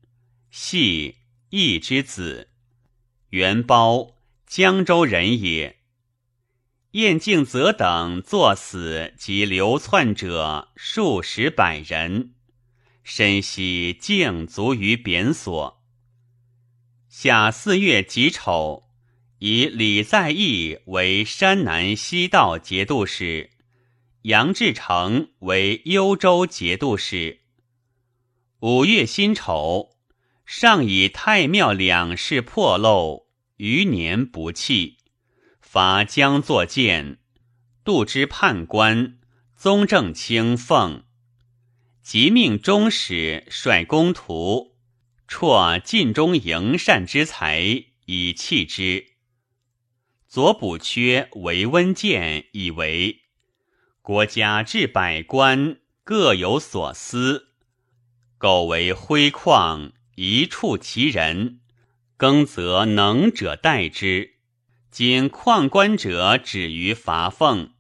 [0.50, 1.18] 系
[1.50, 2.50] 义之子。
[3.32, 4.16] 元包
[4.48, 5.80] 江州人也。
[6.92, 12.34] 晏敬则等作死及流窜者数十百人，
[13.04, 15.84] 深悉敬足于贬所。
[17.10, 18.86] 夏四月己丑，
[19.40, 23.57] 以李在义为山南西道节度使。
[24.28, 27.44] 杨志成为幽州节度使。
[28.60, 29.92] 五月辛丑，
[30.46, 34.98] 上以太庙两事破漏，余年不弃，
[35.62, 37.20] 伐江作谏，
[37.86, 39.18] 度之判官
[39.56, 41.06] 宗正卿奉，
[42.02, 44.76] 即命中使率公徒，
[45.26, 47.62] 辍晋中营善之才
[48.08, 49.14] 以弃之。
[50.28, 53.22] 左补缺为温谏，以为。
[54.08, 57.50] 国家治百官各有所思，
[58.38, 61.60] 苟为灰旷，一处其人，
[62.16, 64.36] 耕则能者待之。
[64.90, 67.72] 今旷官者止于伐奉，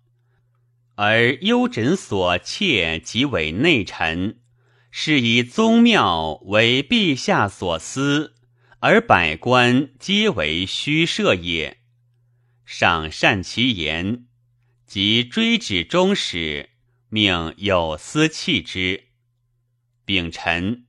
[0.95, 4.39] 而幽枕所妾即为内臣，
[4.91, 8.35] 是以宗庙为陛下所思，
[8.79, 11.77] 而百官皆为虚设也。
[12.65, 14.25] 上善其言，
[14.87, 16.69] 即追旨中使，
[17.09, 19.09] 命有司弃之。
[20.05, 20.85] 丙辰，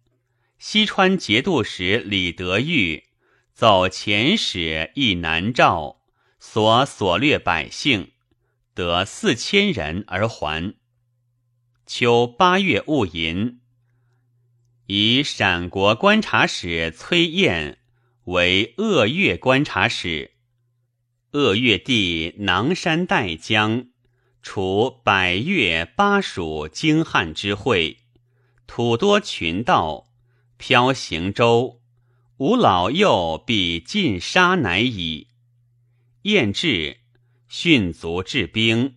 [0.57, 3.09] 西川节度使李德裕
[3.53, 6.01] 走前使诣南诏，
[6.39, 8.13] 所所掠百姓
[8.73, 10.77] 得四千人而还。
[11.85, 13.59] 秋八月戊寅，
[14.87, 17.79] 以陕国观察使崔彦
[18.27, 20.35] 为鄂越观察使。
[21.33, 23.88] 鄂越地囊山带江，
[24.51, 27.99] 除百越巴蜀京汉之会，
[28.67, 30.07] 土多群盗，
[30.57, 31.83] 飘行舟，
[32.39, 35.29] 吾老幼必尽杀乃矣。
[36.23, 37.01] 晏至，
[37.47, 38.95] 训卒治兵，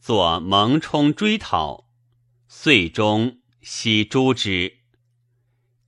[0.00, 1.88] 作蒙冲追讨，
[2.48, 4.78] 遂中悉诛之。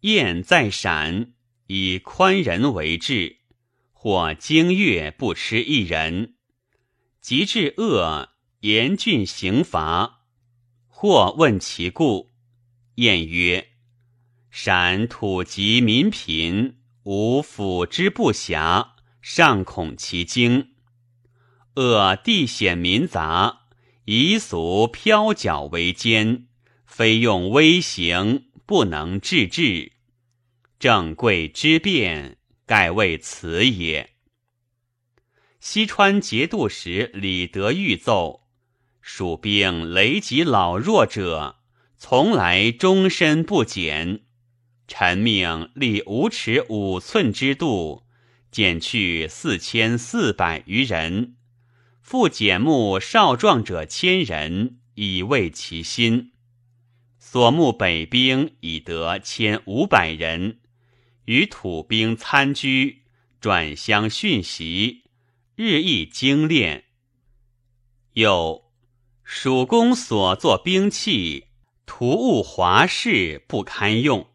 [0.02, 1.32] 晏在陕，
[1.66, 3.38] 以宽仁为治。
[3.90, 6.36] 或经月不吃一人，
[7.20, 8.29] 及至恶
[8.61, 10.20] 严峻刑罚。
[10.88, 12.30] 或问其故，
[12.96, 13.68] 晏曰
[14.50, 20.72] ：“陕土瘠民贫，无辅之不暇，尚恐其经。
[21.76, 23.66] 恶地险民杂，
[24.04, 26.46] 夷俗飘皎为奸，
[26.84, 29.92] 非用威刑不能治治。
[30.78, 32.36] 正贵之变。”
[32.70, 34.11] 盖为此也。
[35.58, 38.46] 西川节度使李德裕奏：
[39.12, 41.56] 蜀兵雷及老弱者，
[41.98, 44.20] 从来终身不减。
[44.86, 48.04] 臣命立五尺五寸之度，
[48.52, 51.34] 减去四千四百余人，
[52.00, 56.30] 复减募少壮者千人，以慰其心。
[57.18, 60.61] 所募北兵已得千五百人。
[61.24, 63.02] 与土兵参居，
[63.40, 65.02] 转相训习，
[65.56, 66.84] 日益精炼。
[68.12, 68.69] 又
[69.32, 71.46] 蜀公所作兵器，
[71.86, 74.26] 图物华饰，不堪用。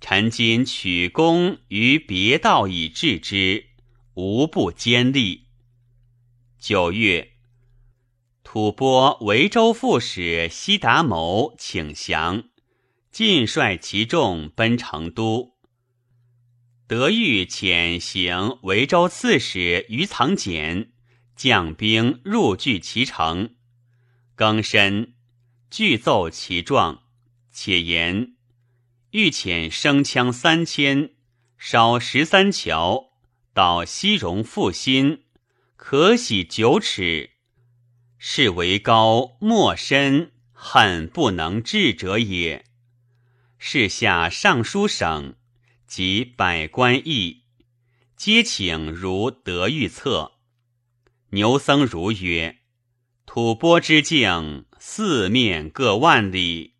[0.00, 3.66] 臣今取功于别道以治之，
[4.14, 5.46] 无不坚利。
[6.58, 7.34] 九月，
[8.42, 12.48] 吐蕃维州副使西达谋请降，
[13.12, 15.54] 尽率其众奔成都。
[16.88, 20.90] 德裕遣行维州刺史于藏简
[21.36, 23.54] 将兵入据其城，
[24.36, 25.14] 更深
[25.68, 27.02] 具奏其状，
[27.50, 28.36] 且言
[29.10, 31.10] 欲遣生枪三千，
[31.58, 33.10] 烧十三桥，
[33.52, 35.24] 到西戎复兴，
[35.74, 37.30] 可喜九尺，
[38.18, 42.64] 是为高莫深，恨不能治者也。
[43.58, 45.34] 是下尚书省。
[45.86, 47.44] 及百官议，
[48.16, 50.32] 皆请如德预策。
[51.30, 52.58] 牛僧孺曰
[53.36, 56.72] ：“吐蕃之境，四面各万里，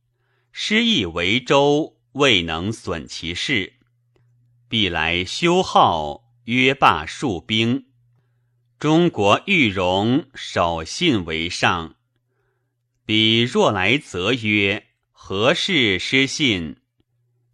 [0.53, 3.75] 失意为州，未能损其势。
[4.67, 7.85] 必来修号，约罢戍兵。
[8.79, 11.97] 中国欲荣，守信为上。
[13.05, 16.77] 彼若来，则曰：何事失信？”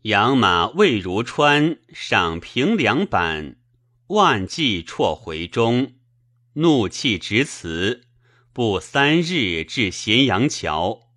[0.02, 3.56] 养马未如川赏平凉板，
[4.06, 5.94] 万计辍回中，
[6.52, 8.04] 怒气直辞，
[8.52, 11.08] 不三日至咸阳桥。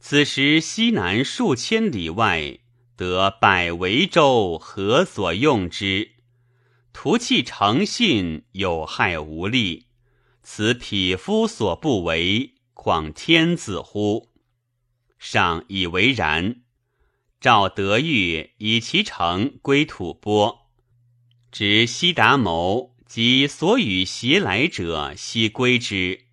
[0.00, 2.58] 此时西南数千里外，
[2.96, 6.12] 得百围州，何所用之？
[6.92, 9.86] 徒弃诚信，有害无利。
[10.42, 14.30] 此匹夫所不为，况天子乎？
[15.18, 16.62] 上以为然。
[17.40, 20.58] 赵德裕以其城归吐蕃，
[21.52, 26.27] 执西达谋及所与携来者，悉归之。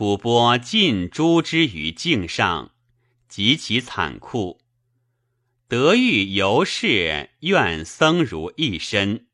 [0.00, 2.72] 吐蕃尽诛之于境上，
[3.28, 4.58] 极其惨酷。
[5.68, 9.26] 德裕由是愿僧孺一身。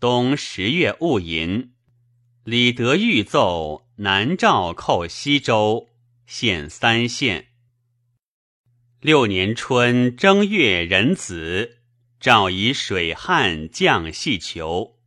[0.00, 1.74] 冬十月戊寅，
[2.44, 5.90] 李德裕奏南诏寇西周，
[6.24, 7.48] 县三县。
[9.02, 11.80] 六年春正月壬子，
[12.18, 14.97] 诏以水旱降细求。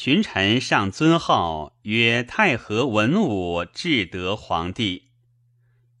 [0.00, 5.08] 群臣上尊号曰太和文武至德皇帝。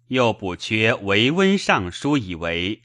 [0.06, 2.82] 又补缺维温尚书，以为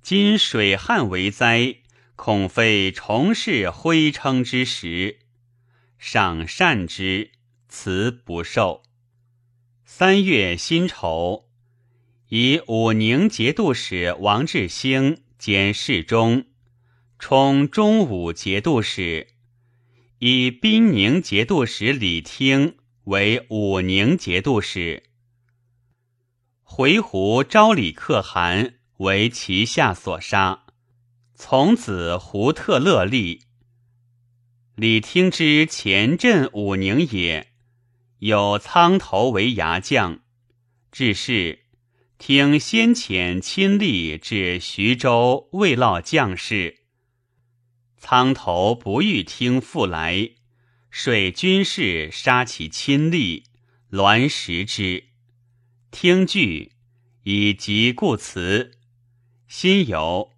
[0.00, 1.80] 今水旱为灾，
[2.16, 5.18] 恐非重事徽称之时，
[5.98, 7.32] 赏善之，
[7.68, 8.82] 辞不受。
[9.84, 11.50] 三月辛丑。
[12.30, 16.46] 以武宁节度使王志兴兼侍中，
[17.18, 19.34] 充中武节度使，
[20.22, 25.04] 以滨宁节度使李听为武宁节度使。
[26.62, 30.66] 回鹘昭李可汗为其下所杀，
[31.34, 33.44] 从子胡特勒立。
[34.74, 37.52] 李听之前镇武宁也，
[38.18, 40.20] 有苍头为牙将，
[40.92, 41.60] 致仕。
[42.18, 46.79] 听先遣亲历至徐州慰劳将士，
[48.02, 50.30] 苍头不欲听复来，
[50.90, 53.44] 率军士杀其亲历，
[53.90, 55.04] 栾食之。
[55.90, 56.72] 听惧，
[57.24, 58.72] 以及故辞。
[59.46, 60.30] 辛酉，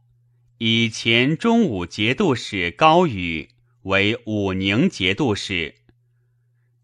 [0.59, 3.51] 以前中武节度使高宇
[3.83, 5.77] 为武宁节度使。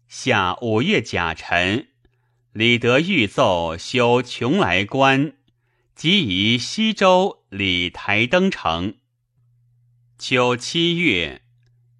[0.07, 1.89] 下五月甲辰。
[2.53, 5.33] 李德裕奏修邛崃关，
[5.93, 8.95] 即移西州李台登城。
[10.21, 11.43] 秋七月，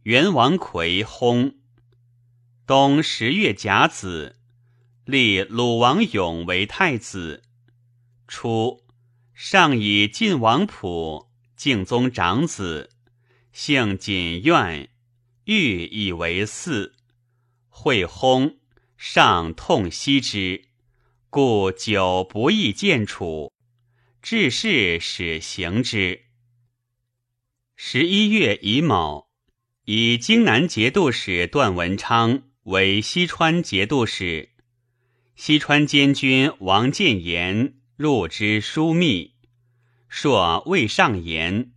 [0.03, 1.53] 元王魁薨。
[2.67, 4.36] 冬十月甲子，
[5.05, 7.43] 立鲁王永为太子。
[8.28, 8.84] 初，
[9.34, 12.89] 上以晋王溥，敬宗长子，
[13.53, 14.89] 姓谨愿，
[15.45, 16.91] 欲以为嗣。
[17.70, 18.57] 会薨。
[18.97, 20.65] 上痛惜之，
[21.30, 23.53] 故久不易见处。
[24.22, 26.26] 致仕使行之。
[27.82, 29.30] 十一月乙卯，
[29.86, 34.49] 以荆南节度使段文昌为西川节度使。
[35.38, 39.36] 西川监军王建言入之枢密，
[40.09, 41.71] 说未上言，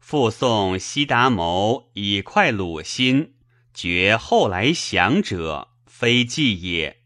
[0.00, 3.34] 复送西达谋以快鲁心，
[3.74, 5.68] 绝后来降者。
[5.84, 7.02] 非计也，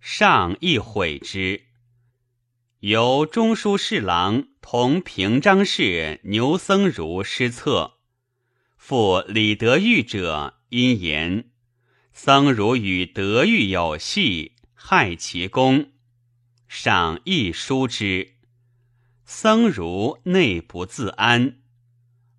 [0.00, 1.64] 上亦悔之。
[2.80, 7.98] 由中书侍郎同平章事牛僧孺失策，
[8.78, 11.50] 复李德裕者，因言
[12.14, 15.92] 僧孺与德裕有隙，害其功。
[16.66, 18.36] 上亦疏之。
[19.26, 21.58] 僧孺内不自安，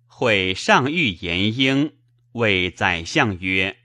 [0.08, 1.92] 会上谕言英，
[2.32, 3.76] 谓宰相曰。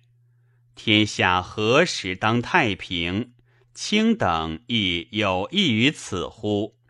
[0.74, 3.34] 天下何时当太平？
[3.76, 6.81] 卿等亦有益于此乎？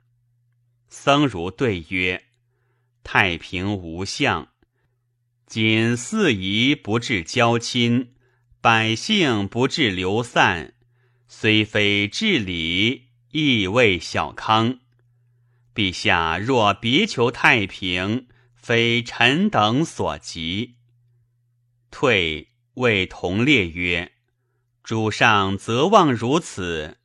[0.92, 2.26] 僧孺对曰
[3.04, 4.50] ：“太平无相，
[5.48, 8.14] 仅四夷不至交亲，
[8.62, 10.76] 百姓不至流散，
[11.28, 14.80] 虽非治理，亦未小康。
[15.74, 20.76] 陛下若别求太平，非臣等所及。”
[21.90, 22.50] 退。
[22.76, 24.14] 谓同列曰
[24.82, 26.98] ：“主上则望如此，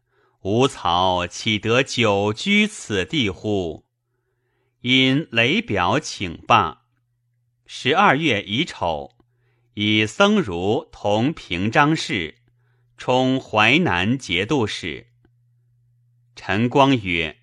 [0.49, 3.85] 吾曹岂得久居此地乎？”
[4.81, 6.83] 因雷表请罢。
[7.67, 9.17] 十二月乙丑，
[9.75, 12.37] 以僧孺同平章事，
[12.97, 15.09] 充淮南节度使。
[16.37, 17.39] 陈光曰：“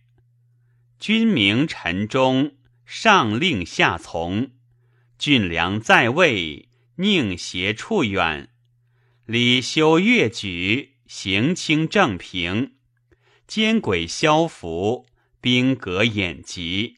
[0.97, 2.53] 君明臣忠，
[2.85, 4.51] 上令下从，
[5.17, 8.49] 俊良在位。”宁邪处远，
[9.25, 12.75] 礼修越举，行清正平，
[13.53, 15.05] 奸诡消伏，
[15.39, 16.97] 兵革掩疾，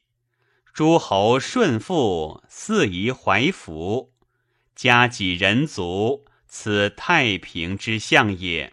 [0.72, 4.14] 诸侯顺附，四夷怀服，
[4.74, 8.72] 家己人族，此太平之象也。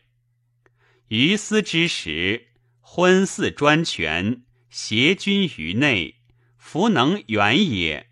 [1.08, 6.20] 于斯之时，昏嗣专权，挟君于内，
[6.56, 8.10] 弗能远也。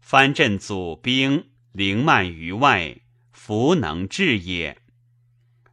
[0.00, 1.50] 藩镇祖兵。
[1.72, 3.02] 凌慢于外，
[3.32, 4.78] 弗能治也。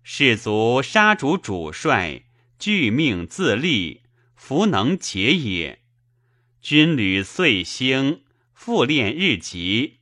[0.03, 2.23] 士卒杀主主帅，
[2.61, 4.03] 俱命自立，
[4.35, 5.81] 弗能解也。
[6.61, 8.21] 军旅岁兴，
[8.53, 10.01] 复练日急，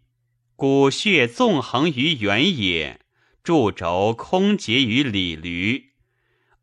[0.58, 3.00] 骨血纵横于原野，
[3.44, 5.92] 柱轴空结于里驴，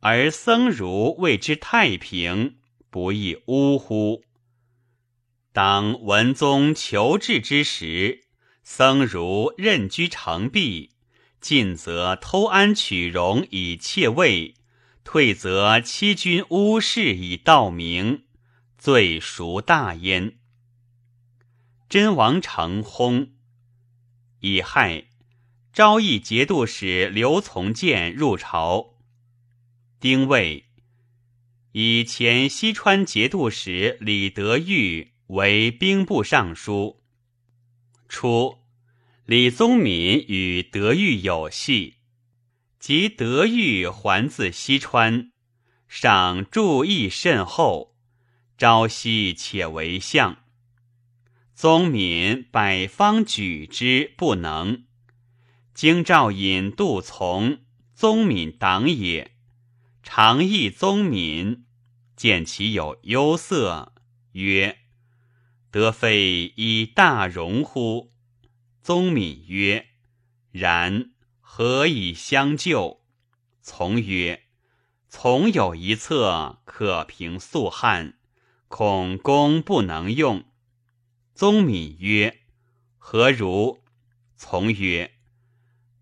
[0.01, 2.57] 而僧孺谓之太平，
[2.91, 4.23] 不亦呜呼？
[5.55, 8.25] 当文宗求治之时。
[8.63, 10.91] 僧孺任居城壁，
[11.41, 14.56] 尽则偷安取荣以窃位，
[15.07, 18.25] 退则欺君污事以盗名，
[18.77, 20.37] 罪孰大焉？
[21.89, 23.29] 真王成薨，
[24.41, 25.05] 乙亥，
[25.73, 28.97] 昭义节度使刘从谏入朝。
[30.01, 30.65] 丁未，
[31.71, 37.01] 以前西川节度使李德裕为兵部尚书。
[38.09, 38.59] 初，
[39.25, 41.96] 李宗闵与德裕有隙，
[42.87, 45.33] 及德裕还自西川，
[45.89, 47.97] 赏注意甚厚，
[48.57, 50.37] 朝夕且为相。
[51.53, 54.85] 宗敏百方举之不能。
[55.75, 57.59] 京兆尹杜从，
[57.93, 59.33] 宗敏党也。
[60.05, 61.65] 常议宗敏，
[62.15, 63.95] 见其有忧色，
[64.31, 64.79] 曰
[65.73, 68.13] ：“德非以大容乎？”
[68.81, 69.89] 宗敏曰
[70.53, 71.11] ：“然，
[71.59, 73.01] 何以相救？”
[73.65, 74.43] 从曰
[75.09, 78.19] ：“从有一策，可平素汉，
[78.69, 80.45] 恐公不能用。”
[81.35, 82.41] 宗敏曰
[82.99, 83.83] ：“何如？”
[84.37, 85.15] 从曰：“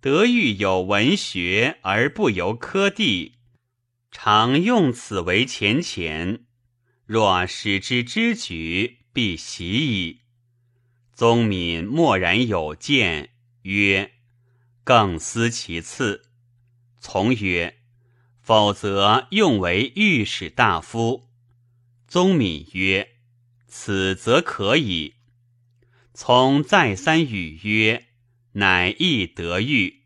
[0.03, 3.35] 德育有文学而不由科第，
[4.11, 6.47] 常用此为前前。
[7.07, 10.23] 若使之知举，必习矣。”
[11.15, 13.31] 宗敏默然有见，
[13.63, 14.11] 曰
[14.85, 16.27] ：“更思其次。”
[17.01, 17.79] 从曰
[18.41, 21.29] ：“否则用为御史大夫。”
[22.07, 23.17] 宗敏曰
[23.67, 25.15] ：“此则可以。”
[26.15, 28.07] 从再三语曰
[28.53, 30.03] ：“乃亦得遇。”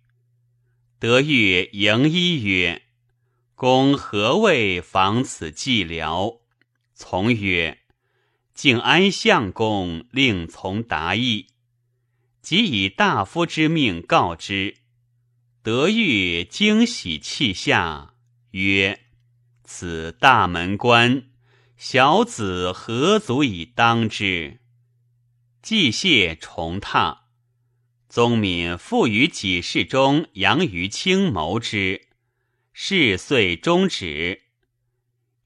[0.99, 2.83] 得遇迎一曰
[3.55, 6.41] ：“公何谓防此寂寥？”
[6.95, 7.79] 从曰
[8.55, 11.49] ：“敬安相公，令从达意。”
[12.49, 14.79] 即以大夫之命告之。
[15.63, 18.15] 得遇惊喜泣下，
[18.53, 19.01] 曰
[19.65, 21.25] ：“此大门关，
[21.77, 24.61] 小子何足以当之？”
[25.61, 27.19] 既谢重榻，
[28.09, 32.09] 宗敏复于己事中扬于清谋之，
[32.73, 34.45] 事遂终止。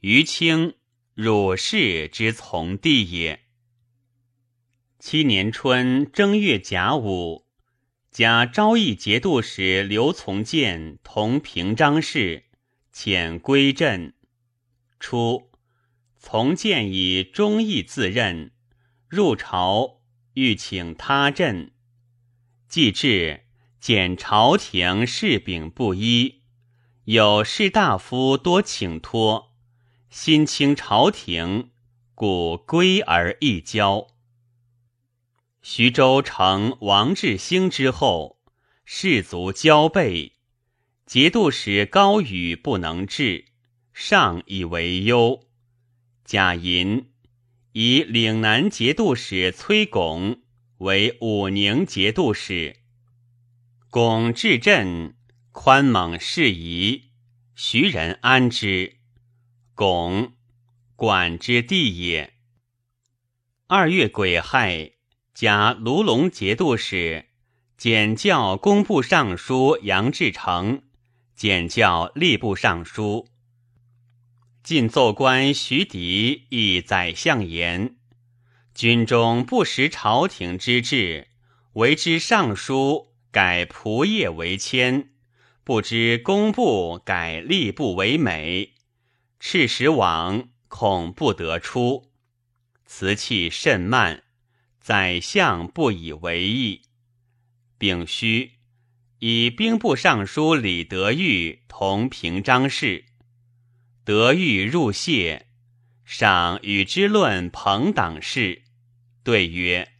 [0.02, 0.76] 于清，
[1.14, 3.40] 汝氏之从弟也。
[5.04, 7.44] 七年春正月甲午，
[8.12, 12.44] 加昭义节度使刘从谏同平章事，
[12.94, 14.14] 遣归镇。
[15.00, 15.50] 初，
[16.20, 18.52] 从谏以忠义自任，
[19.08, 19.98] 入朝。
[20.34, 21.72] 欲请他镇，
[22.68, 23.40] 既至，
[23.80, 26.42] 见朝廷事柄不一，
[27.06, 29.50] 有士大夫多请托，
[30.08, 31.70] 心清朝廷，
[32.14, 34.11] 故归而易交。
[35.62, 38.40] 徐州城王志兴之后，
[38.84, 40.32] 士卒交备，
[41.06, 43.46] 节度使高宇不能治，
[43.92, 45.46] 上以为忧。
[46.24, 47.08] 贾银。
[47.74, 50.42] 以岭南节度使崔巩
[50.78, 52.76] 为武宁节度使。
[53.88, 55.16] 巩治镇
[55.52, 57.12] 宽猛适宜，
[57.54, 58.98] 徐人安之。
[59.74, 60.34] 巩
[60.96, 62.34] 管之地也。
[63.68, 64.92] 二月癸亥，
[65.34, 67.26] 加卢龙节度使，
[67.78, 70.82] 检校工部尚书杨志成，
[71.34, 73.26] 检校吏部尚书。
[74.62, 77.96] 晋奏官徐迪以宰相言：
[78.74, 81.28] 军中不识朝廷之制，
[81.72, 85.10] 为之尚书改仆业为谦，
[85.64, 88.74] 不知工部改吏部为美。
[89.40, 92.12] 赤使往，恐不得出。
[92.84, 94.22] 辞气甚慢，
[94.82, 96.82] 宰相不以为意。
[97.78, 98.54] 丙戌，
[99.20, 103.04] 以兵部尚书李德裕同平章事。
[104.04, 105.46] 德裕入谢，
[106.04, 108.62] 上与之论朋党事，
[109.22, 109.92] 对曰：“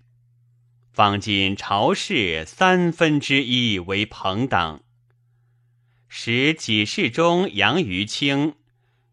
[0.93, 4.83] 方今朝事三分之一为朋党，
[6.09, 8.57] 使己事中杨于清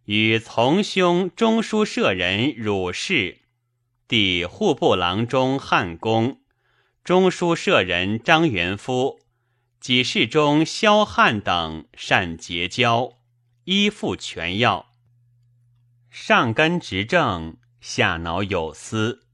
[0.05, 3.41] 与从兄中书舍人汝氏，
[4.09, 6.41] 弟户部郎中汉公，
[7.03, 9.19] 中书舍人张元夫，
[9.79, 13.13] 己事中萧汉等善结交。”
[13.65, 14.87] 依附权要，
[16.09, 19.27] 上根执政，下脑有司，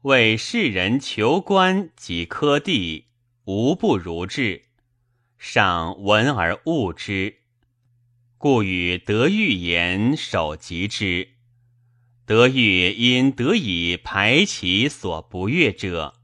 [0.00, 3.06] 为世人求官及科第，
[3.44, 4.64] 无不如志。
[5.38, 7.36] 上闻而恶之，
[8.36, 11.35] 故与德育言守及之。
[12.26, 16.14] 德育因得以排其所不悦者。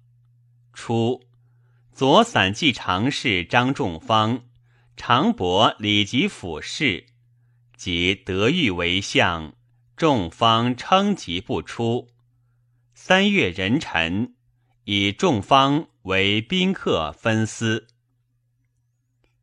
[0.73, 1.23] 初，
[1.93, 4.43] 左散骑常侍张仲方、
[4.97, 7.07] 常伯李吉府事。
[7.77, 9.55] 即德育为相，
[9.97, 12.09] 众方称疾不出。
[12.95, 14.35] 三月壬辰，
[14.83, 17.87] 以众方为宾客分司。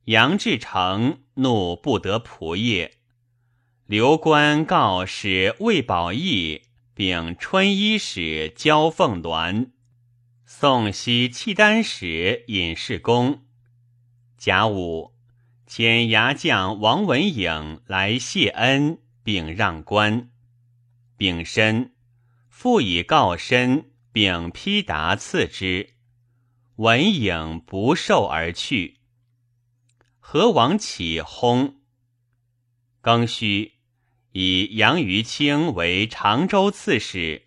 [0.05, 2.98] 杨志成怒不得仆业，
[3.89, 6.61] 刘官告使魏宝义
[6.93, 9.71] 并春衣使焦凤鸾，
[10.45, 13.47] 宋西契丹使尹世公。
[14.37, 15.15] 甲午。
[15.67, 20.29] 遣牙将王文颖来谢恩，并让官。
[21.17, 21.95] 丙申，
[22.47, 25.95] 复以告身并批答赐之，
[26.75, 28.99] 文颖不受而去。
[30.19, 31.79] 何王起轰。
[33.01, 33.78] 庚戌，
[34.31, 37.43] 以杨于清为常州刺史，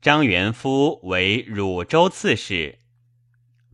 [0.00, 2.78] 张元夫为汝州刺史。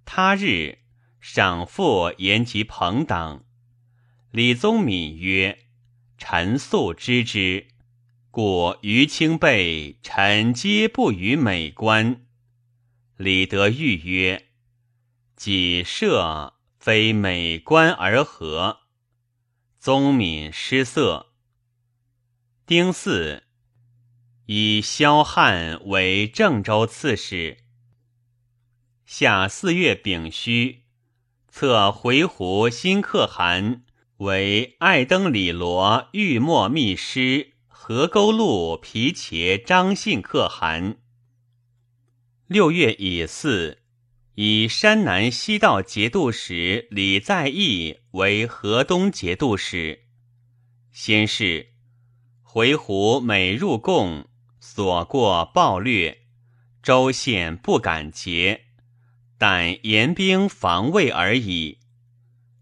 [0.07, 0.79] 他日，
[1.21, 3.45] 赏赋言及朋等。
[4.31, 5.59] 李宗闵曰
[6.17, 7.67] ：“臣素知之，
[8.31, 12.27] 故于清辈，臣皆不与美观。”
[13.19, 14.47] 李德裕曰
[15.37, 18.81] ：“己设非美观而合。”
[19.79, 21.30] 宗闵失色。
[22.71, 23.43] 丁巳，
[24.47, 27.57] 以萧汉为郑州刺史。
[29.05, 30.85] 夏四月丙戌，
[31.49, 33.83] 册回鹘新可汗
[34.19, 40.99] 为爱登里罗玉墨密师河沟路皮茄张信可汗。
[42.47, 43.79] 六月乙巳。
[44.37, 50.05] 以山南西道节度使李在义为河东节度使。
[50.93, 51.70] 先是，
[52.53, 54.27] 回鹘每入贡，
[54.59, 56.23] 所过暴掠，
[56.83, 58.63] 州县不敢劫，
[59.39, 61.79] 但严兵防卫而已。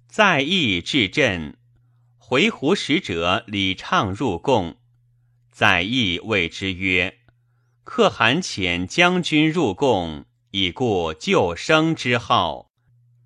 [0.06, 1.56] 在义至镇，
[2.18, 4.76] 回鹘使者李畅入贡，
[5.50, 7.20] 在义谓之曰
[7.82, 12.70] ：“可汗遣将军入贡。”以故救生之号，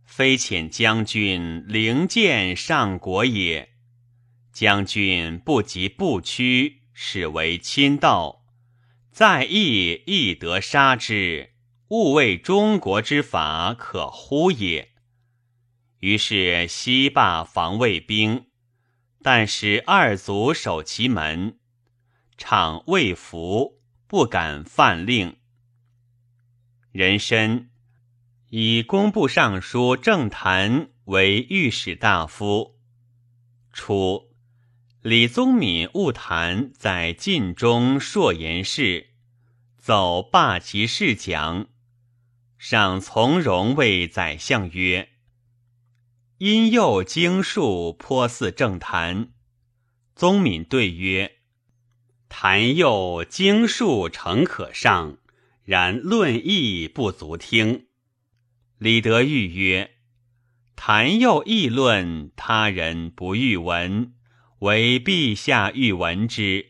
[0.04, 3.71] 非遣将军灵剑上国也。
[4.52, 8.44] 将军不及不屈，使为亲道，
[9.10, 11.54] 在义亦得杀之，
[11.88, 14.92] 勿为中国之法可乎也。
[16.00, 18.46] 于是西罢防卫兵，
[19.22, 21.58] 但使二卒守其门，
[22.36, 25.36] 场未服，不敢犯令。
[26.90, 27.70] 人参
[28.50, 32.78] 以工部尚书郑谭为御史大夫。
[33.72, 34.31] 初，
[35.02, 39.08] 李宗闵误谈在晋中硕言事，
[39.76, 41.66] 走罢其事讲，
[42.56, 45.08] 上从容谓宰相曰
[46.38, 49.30] ：“因幼经术颇似政坛。”
[50.14, 51.38] 宗闵对曰
[52.30, 55.18] ：“谈幼经术诚可上。”
[55.64, 57.86] 然论议不足听。
[58.78, 59.96] 李德裕曰
[60.76, 64.12] ：“谈又议论，他人不欲闻，
[64.62, 66.68] 为陛下欲闻之。”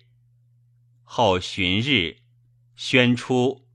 [1.04, 2.16] 后旬日，
[2.74, 3.66] 宣出，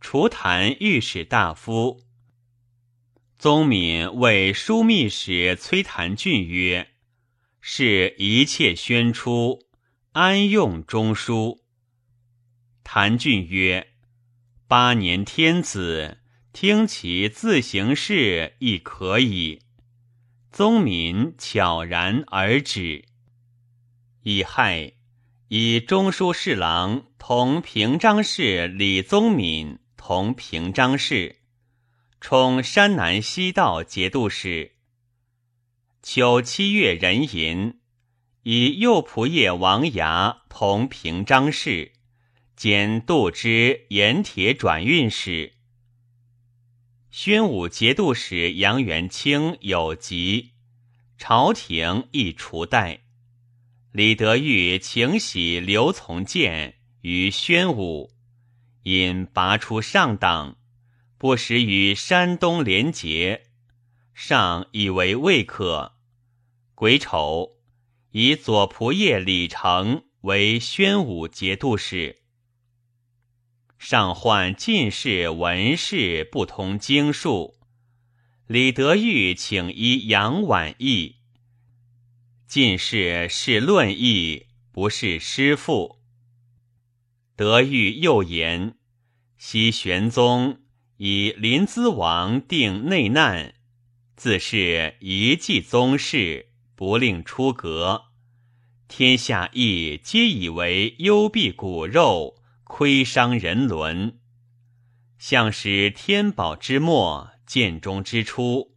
[0.00, 2.04] 除谈御史大夫。
[3.36, 6.92] 宗闵谓枢密使崔谭俊曰
[7.60, 9.66] ：“是一切宣出，
[10.12, 11.64] 安用中书？”
[12.84, 13.88] 谭俊曰。
[14.68, 16.18] 八年天子
[16.52, 19.62] 听其自行事亦可以。
[20.50, 23.04] 宗闵悄然而止。
[24.28, 24.94] 乙亥，
[25.46, 31.36] 以中书侍郎同平章事李宗闵同平章事，
[32.20, 34.72] 充山南西道节度使。
[36.02, 37.78] 秋七月壬寅，
[38.42, 41.92] 以右仆射王涯同平章事。
[42.56, 45.52] 兼度之盐铁转运使，
[47.12, 50.50] 宣武节度使杨元清有疾，
[51.16, 53.05] 朝廷亦除代。
[53.96, 58.10] 李德裕请喜刘从谏于宣武，
[58.82, 60.58] 因拔出上党，
[61.16, 63.44] 不时与山东联结，
[64.12, 65.94] 上以为未可。
[66.74, 67.52] 癸丑，
[68.10, 72.20] 以左仆射李成为宣武节度使。
[73.78, 77.54] 上患进士文士不通经术，
[78.46, 81.15] 李德裕请医杨婉意。
[82.46, 85.98] 进士是论义，不是师傅。
[87.34, 88.76] 德裕又言：
[89.36, 90.60] 昔玄宗
[90.96, 93.54] 以临淄王定内难，
[94.16, 98.06] 自是一继宗室，不令出阁，
[98.88, 102.36] 天下亦皆以为幽闭骨肉。
[102.68, 104.18] 亏伤人伦，
[105.18, 108.74] 向使天宝之末，建中之初，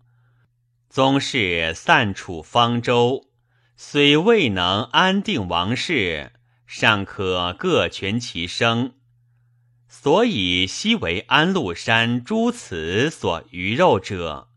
[0.91, 3.28] 宗室散处方舟，
[3.81, 6.33] 虽未能安定王室，
[6.67, 8.95] 尚可各全其生。
[9.87, 14.49] 所以昔为安禄山诸此所鱼肉者，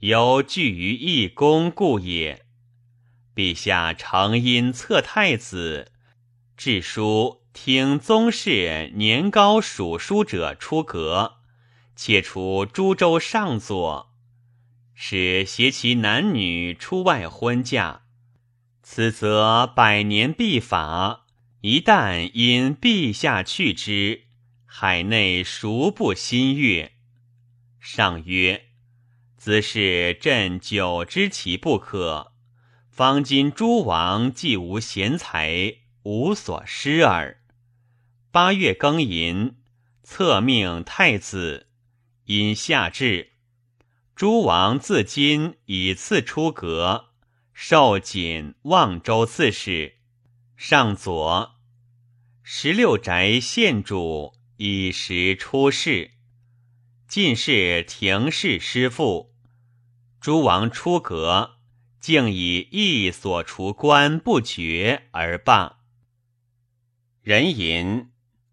[0.00, 2.44] 犹聚于一公故也。
[3.34, 5.90] 陛下诚因侧太子，
[6.54, 7.40] 致书。
[7.54, 11.38] 听宗室年高属书者出阁，
[11.96, 14.12] 且除诸州上佐，
[14.94, 18.02] 使携其男女出外婚嫁。
[18.82, 21.26] 此则百年必法，
[21.60, 24.22] 一旦因陛下去之，
[24.64, 26.92] 海内孰不心悦？
[27.78, 28.66] 上曰
[29.36, 32.32] ：“兹是朕久知其不可。
[32.88, 37.42] 方今诸王既无贤才，无所施耳。”
[38.32, 39.56] 八月庚寅，
[40.02, 41.68] 册命太子，
[42.24, 43.32] 因下至，
[44.14, 47.09] 诸王自今以次出阁，
[47.62, 49.96] 受锦望州刺史。
[50.56, 51.56] 上左
[52.42, 56.12] 十六宅县主以时出仕，
[57.06, 59.34] 进士廷士师父。
[60.22, 61.58] 诸王出阁，
[62.00, 65.80] 竟以一所除官不绝而罢。
[67.20, 68.08] 人吟。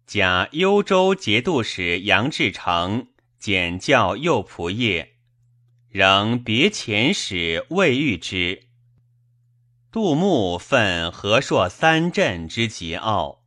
[0.06, 5.08] 假幽州节度使杨志成简教右仆射，
[5.88, 8.67] 仍别遣使未遇之。
[9.90, 13.38] 杜牧愤和硕三镇之桀骜，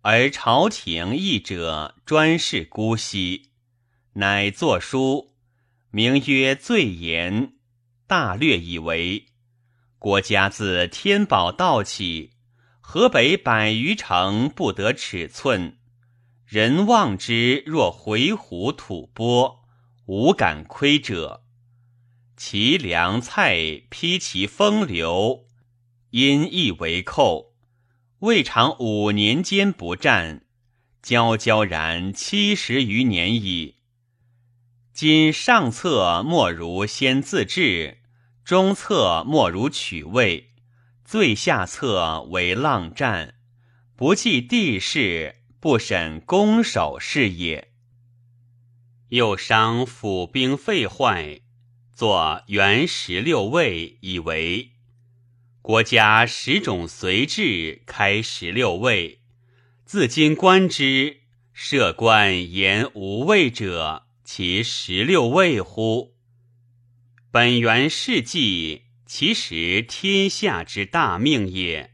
[0.00, 3.52] 而朝廷议者专事姑息，
[4.14, 5.34] 乃作书，
[5.92, 7.46] 名曰《罪言》，
[8.08, 9.26] 大略以为：
[10.00, 12.32] 国家自天宝道起，
[12.80, 15.78] 河北百余城不得尺寸。
[16.44, 19.60] 人望之若回鹘吐蕃，
[20.06, 21.44] 无敢窥者。
[22.36, 25.44] 其粮菜披其风流，
[26.10, 27.54] 因亦为寇。
[28.20, 30.42] 未尝五年间不战，
[31.02, 33.76] 交交然七十余年矣。
[34.92, 37.98] 今上策莫如先自治，
[38.44, 40.50] 中策莫如取位，
[41.04, 43.34] 最下策为浪战，
[43.96, 45.36] 不计地势。
[45.60, 47.72] 不审攻守事也，
[49.08, 51.40] 又伤府兵废坏，
[51.92, 54.70] 作元十六位，以为
[55.68, 59.20] 国家十种随制，开十六位。
[59.84, 61.18] 自今观之，
[61.52, 66.14] 设官言无位者，其十六位乎？
[67.30, 71.90] 本元事迹，其实天下之大命也。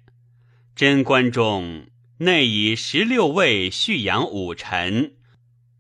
[0.77, 1.89] 贞观中。
[2.18, 5.16] 内以十六位蓄养五臣，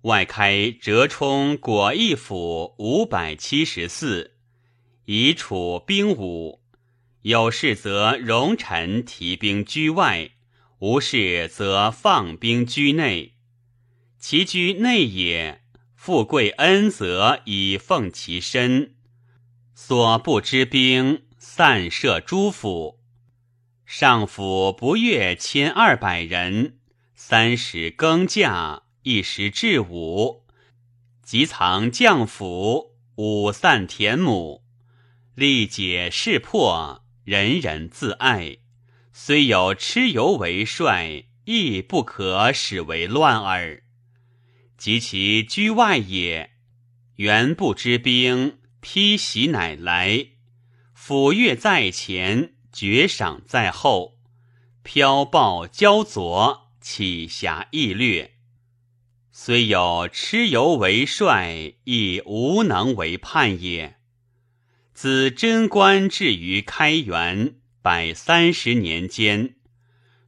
[0.02, 4.32] 外开折冲果义府五百七十四，
[5.04, 6.63] 以处兵武。
[7.24, 10.32] 有事则容臣提兵居外，
[10.80, 13.32] 无事则放兵居内。
[14.18, 15.62] 其居内也，
[15.96, 18.96] 富贵恩泽以奉其身，
[19.74, 23.00] 所不知兵散设诸府。
[23.86, 26.76] 上府不越千二百人，
[27.14, 30.44] 三十更驾，一时至午，
[31.22, 34.62] 即藏将府，五散田亩，
[35.34, 38.58] 力解势破，人人自爱。
[39.12, 43.82] 虽有蚩尤为帅，亦不可使为乱耳。
[44.76, 46.52] 及其居外也，
[47.16, 50.28] 原不知兵，披袭乃来，
[50.92, 52.52] 府越在前。
[52.72, 54.18] 绝赏在后，
[54.82, 58.32] 飘暴焦灼，起侠易略。
[59.30, 64.00] 虽有蚩尤为帅，亦无能为叛也。
[64.94, 69.56] 自贞观至于开元百三十年间，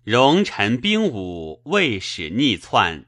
[0.03, 3.07] 戎臣兵武未使逆篡。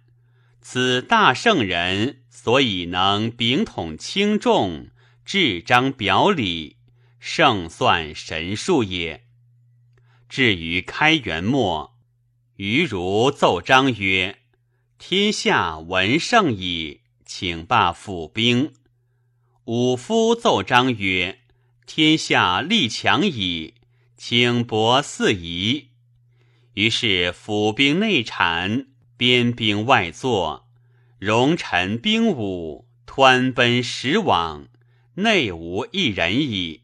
[0.60, 4.88] 此大圣人所以能秉统轻重，
[5.24, 6.76] 智章表里，
[7.18, 9.24] 胜算神术也。
[10.28, 11.98] 至于开元末，
[12.56, 14.38] 余如奏章曰
[14.96, 18.72] ：“天下闻盛矣，请罢府兵。”
[19.66, 21.40] 武夫奏章曰
[21.88, 23.74] ：“天下力强矣，
[24.16, 25.88] 请薄四夷。”
[26.74, 28.86] 于是府兵内产，
[29.16, 30.68] 边兵外作，
[31.18, 34.68] 戎臣兵武，湍奔时往，
[35.14, 36.82] 内无一人矣。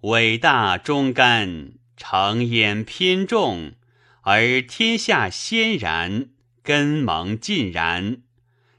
[0.00, 1.74] 伟大忠肝。
[1.96, 3.74] 成焉偏重，
[4.22, 6.30] 而天下先然，
[6.64, 8.22] 根蒙尽然。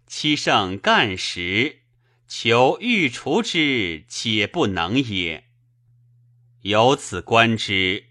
[0.05, 1.79] 七圣干时，
[2.37, 5.45] 求欲除之，且不能也。
[6.63, 8.07] 由此观之，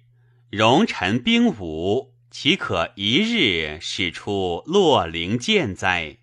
[0.48, 6.16] 戎臣兵武，岂可一日使出洛陵剑哉？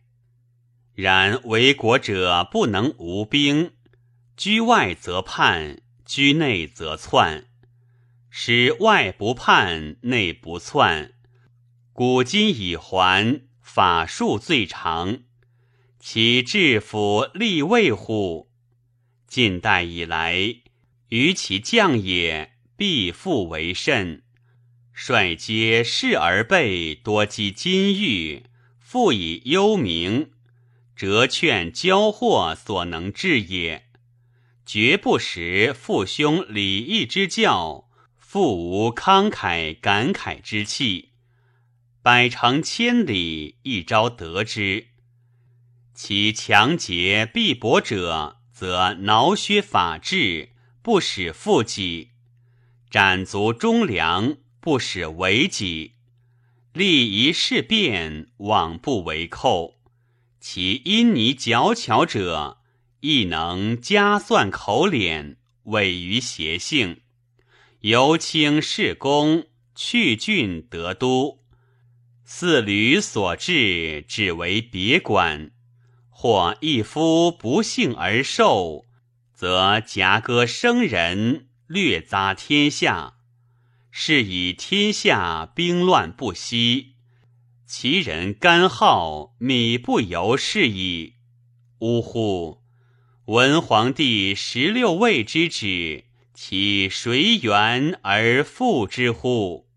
[0.96, 3.74] 然为国者不能无兵，
[4.36, 7.46] 居外则叛，居内则篡。
[8.32, 11.14] 使外不叛，内不篡，
[11.94, 15.20] 古今已还，法术最长。
[16.04, 18.50] 其治府立位乎？
[19.28, 20.56] 近代以来，
[21.10, 24.24] 于其将也，必复为甚。
[24.96, 28.48] 率皆视而备，多积金玉，
[28.80, 30.30] 复以幽冥，
[30.96, 33.86] 折劝交祸所能治也。
[34.66, 37.88] 绝不识父兄礼义之教，
[38.18, 41.10] 复无慷慨感慨之气。
[42.02, 44.88] 百成千里，一朝得之。
[45.94, 50.50] 其强节必薄者，则挠削法治，
[50.82, 52.10] 不使富己；
[52.90, 55.94] 斩足忠良，不使为己；
[56.74, 59.80] 立一事变，往不为寇。
[60.40, 62.58] 其阴泥矫巧者，
[63.02, 65.36] 亦能加算口敛，
[65.66, 67.02] 委于邪性，
[67.82, 71.44] 由轻事功，去郡得都。
[72.24, 75.52] 四旅所至，只为别馆；
[76.22, 78.86] 或一夫不幸而受，
[79.34, 83.16] 则夹割生人，略杂天下。
[83.90, 86.94] 是以天下兵乱不息，
[87.66, 91.16] 其人干耗，米不由是矣。
[91.80, 92.62] 呜呼！
[93.26, 96.04] 文皇帝十六位之旨，
[96.36, 99.68] 其谁源而复之乎？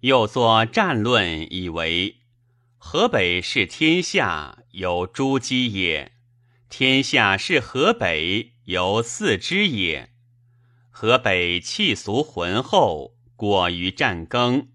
[0.00, 2.16] 又作战论，以为
[2.78, 6.12] 河北是天下，有诸姬也；
[6.68, 10.10] 天下是河北，有四肢也。
[10.90, 14.68] 河北气俗浑厚，果于战耕，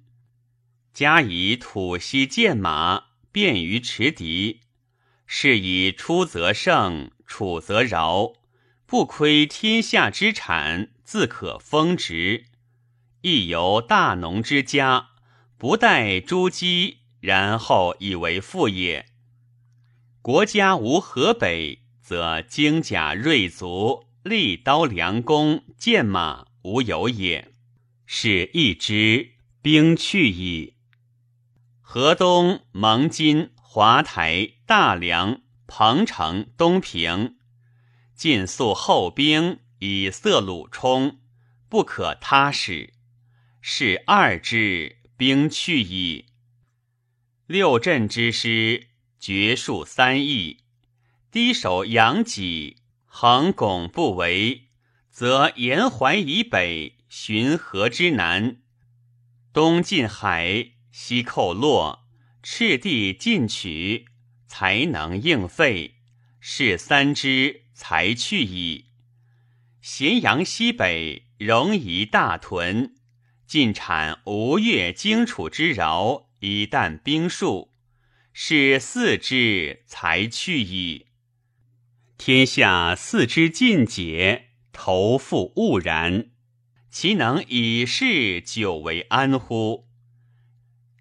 [0.93, 4.61] 加以土息剑马，便于持敌。
[5.25, 8.33] 是以出则胜，处则饶，
[8.85, 12.45] 不亏天下之产，自可丰植。
[13.21, 15.09] 亦由大农之家。
[15.57, 19.06] 不待诸姬，然后以为富也。
[20.27, 27.53] 国家无河北，则精甲锐卒、利刀良弓、剑马无有也。
[28.05, 30.75] 是一之兵去矣。
[31.79, 37.37] 河东、蒙津、华台、大梁、彭城、东平，
[38.13, 41.19] 尽速后兵以塞鲁冲，
[41.69, 42.93] 不可他使。
[43.61, 44.97] 是二之。
[45.15, 46.25] 兵去矣。
[47.45, 48.86] 六镇之师，
[49.19, 50.59] 绝数三亿，
[51.31, 54.69] 低首扬脊，横拱不为，
[55.09, 58.57] 则沿淮以北，寻河之南，
[59.51, 62.05] 东进海，西寇洛，
[62.43, 64.05] 赤地进取，
[64.47, 65.95] 才能应废。
[66.39, 68.85] 是三之，才去矣。
[69.81, 72.95] 咸阳西北，容夷大屯。
[73.45, 77.71] 尽产吴越荆楚之饶，以啖兵数，
[78.39, 81.07] 是四之才去矣。
[82.19, 86.29] 天下四之尽解，投复兀然，
[86.91, 89.87] 其能以事久为安乎？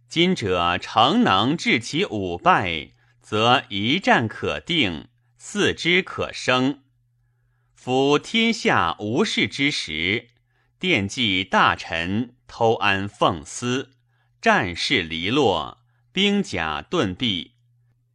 [0.08, 6.84] 今者诚能治其五败，则一战可定，四之可生。
[7.74, 10.28] 夫天下无事之时，
[10.78, 12.34] 惦记大臣。
[12.46, 13.90] 偷安奉私，
[14.40, 15.82] 战事离落，
[16.16, 17.56] 兵甲顿弊，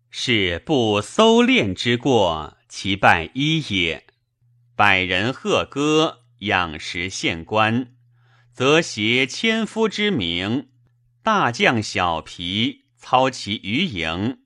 [0.10, 4.08] 是不搜练之过，其败一也。
[4.76, 7.94] 百人贺歌，仰时献官，
[8.52, 10.70] 则挟千夫之名，
[11.22, 14.40] 大将小皮操其余营，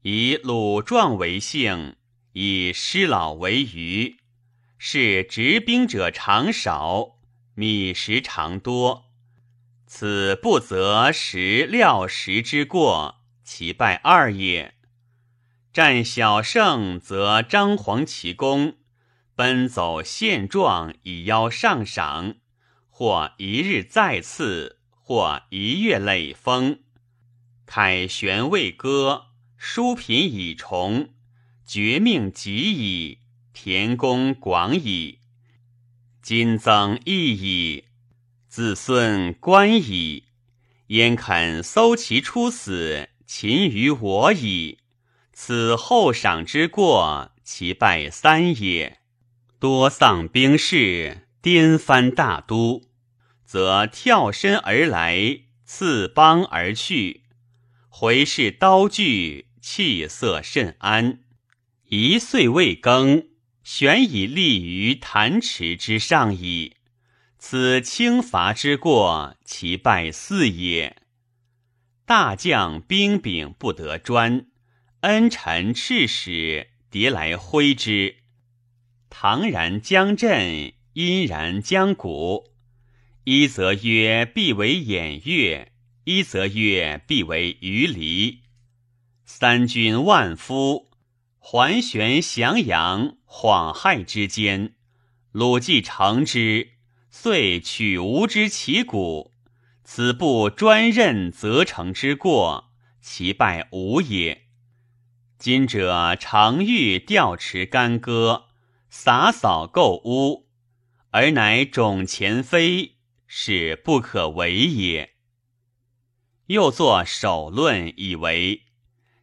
[0.00, 1.96] 以鲁壮为姓，
[2.32, 4.16] 以师老为余，
[4.78, 7.18] 是执兵者常少。
[7.54, 9.11] 米食常多，
[9.94, 14.72] 此不择时料时之过，其败二也。
[15.70, 18.78] 战小胜，则张皇其功，
[19.36, 22.36] 奔走现状以邀上赏，
[22.88, 26.78] 或一日再次，或一月累封。
[27.66, 29.26] 凯旋未歌，
[29.58, 31.10] 书品已重，
[31.66, 33.18] 绝命极矣，
[33.52, 35.18] 田宫广矣。
[36.22, 37.84] 今增益矣，
[38.52, 40.24] 子孙观矣，
[40.88, 44.80] 焉肯搜其出死，擒于我矣？
[45.32, 48.98] 此后赏之过，其败三也。
[49.58, 52.82] 多丧兵士，颠翻大都，
[53.46, 57.22] 则跳身而来，刺邦而去，
[57.88, 61.20] 回视刀具，气色甚安。
[61.88, 63.28] 一岁未更。
[63.64, 66.74] 悬以立于弹池之上矣，
[67.44, 71.02] 此轻伐之过，其败四也。
[72.06, 74.46] 大将兵柄不得专，
[75.00, 78.18] 恩臣赤使迭来挥之。
[79.10, 82.52] 唐然将振，阴然将鼓。
[83.24, 85.72] 一则曰必为偃月，
[86.04, 88.42] 一则曰必为鱼离。
[89.24, 90.92] 三军万夫，
[91.40, 94.76] 环旋翔阳，恍骇之间，
[95.32, 96.71] 鲁既成之，
[97.14, 99.32] 遂取吾之其鼓。
[99.84, 104.46] 此不专任则成之过，其败无也。
[105.38, 108.46] 今者常欲调持干戈，
[108.88, 110.48] 洒扫构屋，
[111.10, 112.96] 而乃种前非。
[113.34, 115.14] 是不可为也。
[116.48, 118.64] 又作首论，以为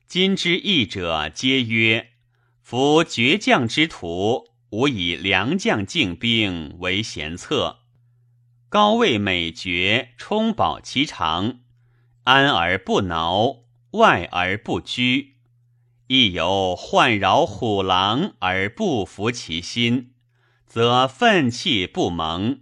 [0.08, 2.14] 今之义者，皆曰：
[2.64, 7.79] 夫倔将之徒，无以良将敬兵为贤策。
[8.70, 11.62] 高位美绝，充饱其长，
[12.26, 13.64] 安而不挠，
[13.94, 15.38] 外而不拘，
[16.06, 20.14] 亦有患扰虎狼而不服其心，
[20.68, 22.62] 则愤气不萌。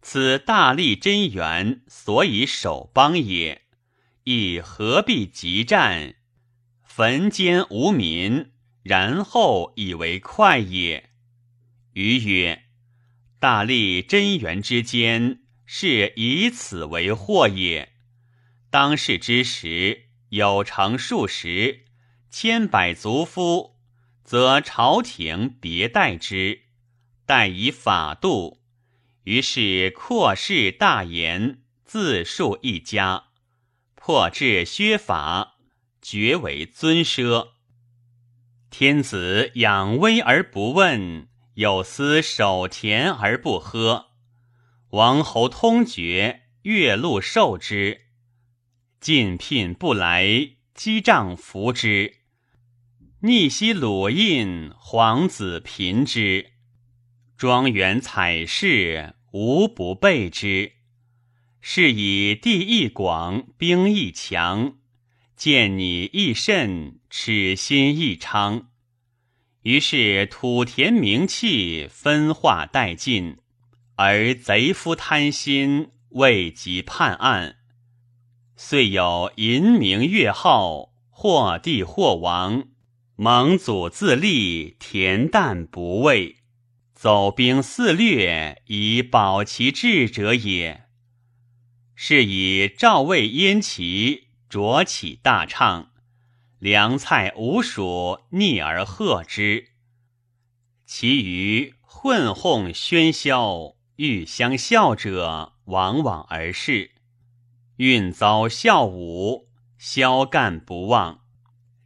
[0.00, 3.60] 此大力真元所以守邦也，
[4.24, 6.14] 亦何必急战，
[6.82, 11.10] 焚歼无民，然后以为快也？
[11.92, 12.65] 余曰：
[13.38, 17.92] 大力真元之间，是以此为祸也。
[18.70, 21.84] 当世之时，有成数十、
[22.30, 23.76] 千百族夫，
[24.24, 26.62] 则朝廷别待之，
[27.26, 28.62] 待以法度。
[29.24, 33.24] 于是扩氏大言，自述一家，
[33.94, 35.56] 破制削法，
[36.00, 37.48] 绝为尊奢。
[38.70, 44.06] 天子养威而不问，有司守田而不喝。
[44.90, 48.02] 王侯通决，月禄受之；
[49.00, 52.18] 进聘不来，击杖服之。
[53.20, 56.52] 逆袭鲁印，皇子贫之。
[57.36, 59.14] 庄园采事。
[59.32, 60.72] 无不备之，
[61.60, 64.78] 是以地亦广，兵亦强，
[65.36, 68.70] 见你亦甚，耻心亦昌。
[69.66, 73.38] 于是土田名器分化殆尽，
[73.96, 77.56] 而贼夫贪心，未及判案。
[78.54, 82.68] 遂有淫名月号，或帝或王，
[83.16, 86.36] 蒙祖自立，恬淡不畏。
[86.94, 90.84] 走兵肆掠以保其志者也。
[91.96, 95.90] 是以赵魏燕齐卓起大唱，
[96.58, 99.72] 粮菜无属，逆而贺之。
[100.86, 106.92] 其余混哄喧嚣，欲相笑者，往往而逝。
[107.76, 111.20] 运遭笑武，萧干不忘，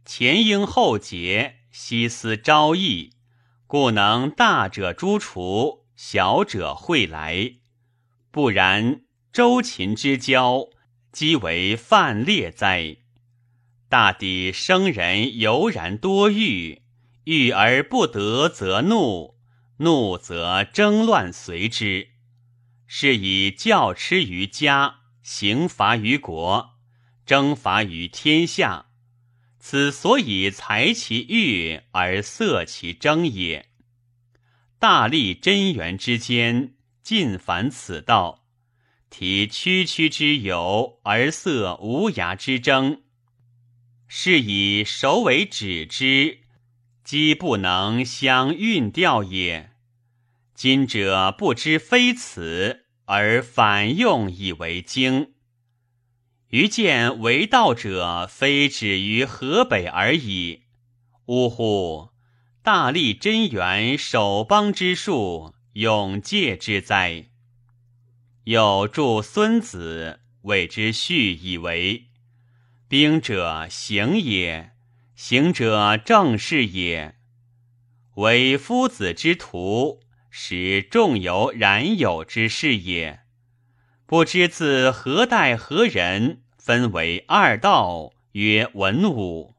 [0.05, 3.11] 前应后结，西思朝议。
[3.67, 7.55] 故能大者诛除，小者会来。
[8.29, 9.01] 不然，
[9.33, 10.69] 周秦之交，
[11.11, 12.97] 即为犯列哉？
[13.91, 16.83] 大抵生人犹然多欲，
[17.25, 19.35] 欲而不得，则怒；
[19.79, 22.11] 怒则争乱随之。
[22.87, 26.69] 是以教痴于家，刑罚于国，
[27.25, 28.85] 征伐于天下。
[29.59, 33.71] 此所以裁其欲而色其争也。
[34.79, 38.45] 大力真元之间，尽凡此道，
[39.09, 43.01] 提区区之由而色无涯之争，
[44.13, 46.39] 是以首尾止之，
[47.01, 49.71] 机不能相运调也。
[50.53, 55.31] 今者不知非此，而反用以为经。
[56.49, 60.63] 余见为道者，非止于河北而已。
[61.27, 62.09] 呜呼！
[62.61, 67.27] 大力真元守邦之术，永戒之哉！
[68.43, 72.07] 有著孙子谓之序，以为
[72.91, 74.71] 兵者行也，
[75.15, 77.15] 行者正事也。
[78.15, 83.21] 为夫子之徒，使众有然有之事也。
[84.05, 89.55] 不知自何代何人，分为二道，曰文武，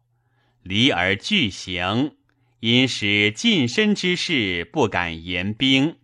[0.62, 2.16] 离而俱行，
[2.60, 5.96] 因使近身之事不敢言兵，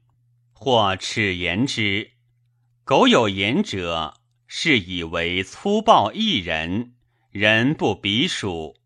[0.52, 2.12] 或耻言之。
[2.84, 4.14] 苟有言者，
[4.46, 6.94] 是以为粗暴一人，
[7.30, 8.76] 人不比属。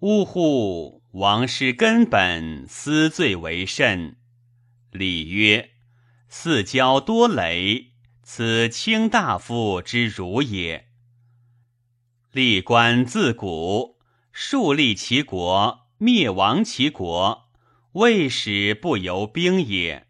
[0.00, 1.02] 呜呼！
[1.12, 4.16] 王师根本，思罪为甚。
[4.90, 5.70] 礼曰
[6.28, 7.92] ：“四交多累，
[8.22, 10.88] 此卿大夫之辱也。”
[12.32, 13.96] 历官自古，
[14.30, 17.48] 树立其国，灭亡其国，
[17.92, 20.06] 未始不由兵也。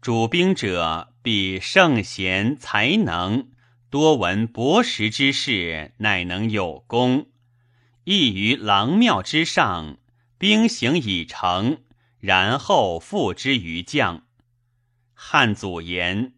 [0.00, 3.51] 主兵者，必圣贤才能，
[3.92, 7.26] 多闻博识之士，乃能有功。
[8.04, 9.98] 亦于郎庙之上，
[10.38, 11.82] 兵行已成，
[12.18, 14.26] 然后付之于将。
[15.12, 16.32] 汉祖言：“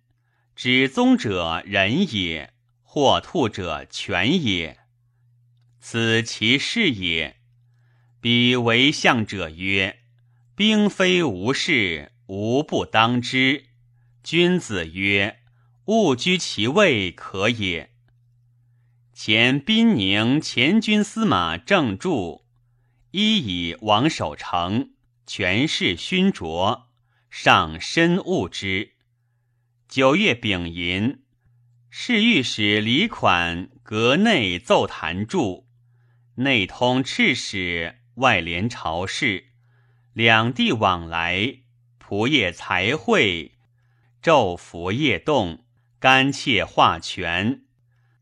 [0.57, 2.53] 指宗者仁也，
[2.83, 4.81] 或兔者权也。
[5.79, 7.37] 此其事也。”
[8.21, 10.01] 彼为相者曰
[10.57, 13.67] ：“兵非无事，无不当之。”
[14.25, 15.39] 君子曰
[15.87, 17.91] ：“勿居其位，可也。”
[19.13, 22.45] 前宾宁前军司马郑注，
[23.13, 24.91] 一以王守成，
[25.27, 26.89] 权势勋卓，
[27.31, 28.95] 上深恶之。
[29.87, 31.23] 九月丙寅，
[31.91, 35.69] 侍御史李款阁内奏弹注，
[36.37, 39.49] 内通赤使，外连朝事，
[40.13, 41.59] 两地往来，
[42.03, 43.53] 仆业才会，
[44.21, 45.64] 昼伏夜动，
[46.05, 47.63] 干切化权。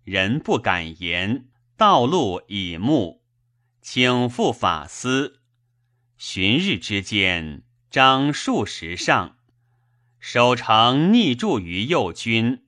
[0.04, 1.46] 人不敢言，
[1.76, 3.22] 道路已暮，
[3.80, 5.40] 请赴法司。
[6.16, 9.34] 旬日之间，张数十上，
[10.20, 12.62] 守城逆住于右军。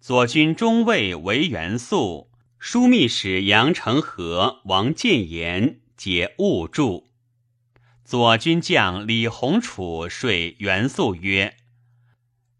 [0.00, 7.10] 左军中尉为元素，枢密使杨承和、王建言皆误住。
[8.02, 11.54] 左军将李弘楚说元素曰：“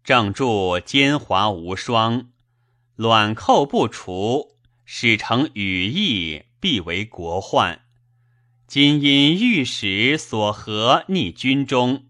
[0.09, 2.29] 正柱奸猾无双。”
[2.97, 7.81] 卵寇不除，使成羽翼，必为国患。
[8.65, 12.05] 今因御史所合逆军中，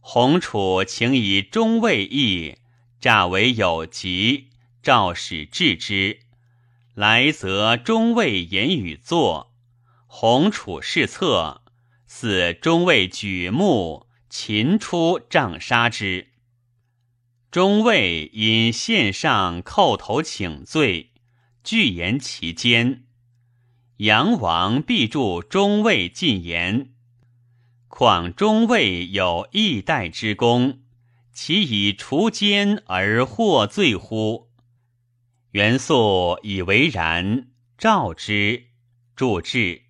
[0.00, 2.56] 洪楚请以中尉役，
[3.00, 4.48] 诈为有疾，
[4.82, 6.18] 诏使治之。
[6.96, 9.52] 来则中尉言语作，
[10.08, 11.62] 洪楚试策，
[12.04, 16.27] 似中尉举目，擒出杖杀之。
[17.50, 21.12] 中尉因献上叩头请罪，
[21.64, 23.04] 拒言其奸。
[23.96, 26.90] 杨王必助中尉进言，
[27.88, 30.80] 况中尉有义代之功，
[31.32, 34.50] 其以除奸而获罪乎？
[35.52, 37.48] 元素以为然，
[37.78, 38.66] 召之，
[39.16, 39.84] 助之。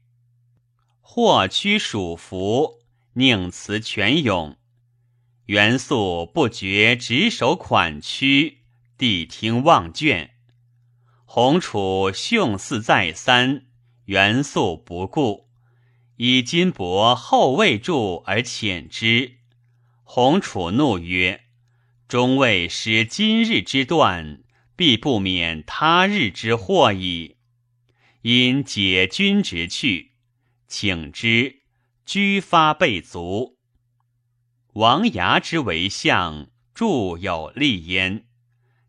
[1.01, 2.79] 或屈属服，
[3.15, 4.58] 宁辞权勇。
[5.49, 8.59] 元素不觉执手款屈，
[8.99, 10.33] 谛听望卷。
[11.25, 13.65] 弘楚凶似再三，
[14.05, 15.49] 元素不顾，
[16.17, 19.39] 以金帛后未住而遣之。
[20.05, 21.45] 弘楚怒曰
[22.07, 24.43] ：“终未使今日之断，
[24.77, 27.39] 必不免他日之祸矣。”
[28.21, 30.13] 因解军职去，
[30.67, 31.63] 请之，
[32.05, 33.58] 居发备足。
[34.75, 38.27] 王牙之为相，著有立焉。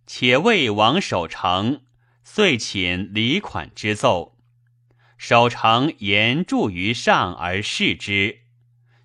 [0.06, 1.84] 且为王守成，
[2.23, 4.38] 遂请李款之奏。
[5.18, 8.39] 守成言著于上而视之，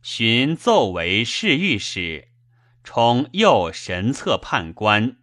[0.02, 2.28] 寻奏为侍御史，
[2.82, 5.18] 充右神策判官，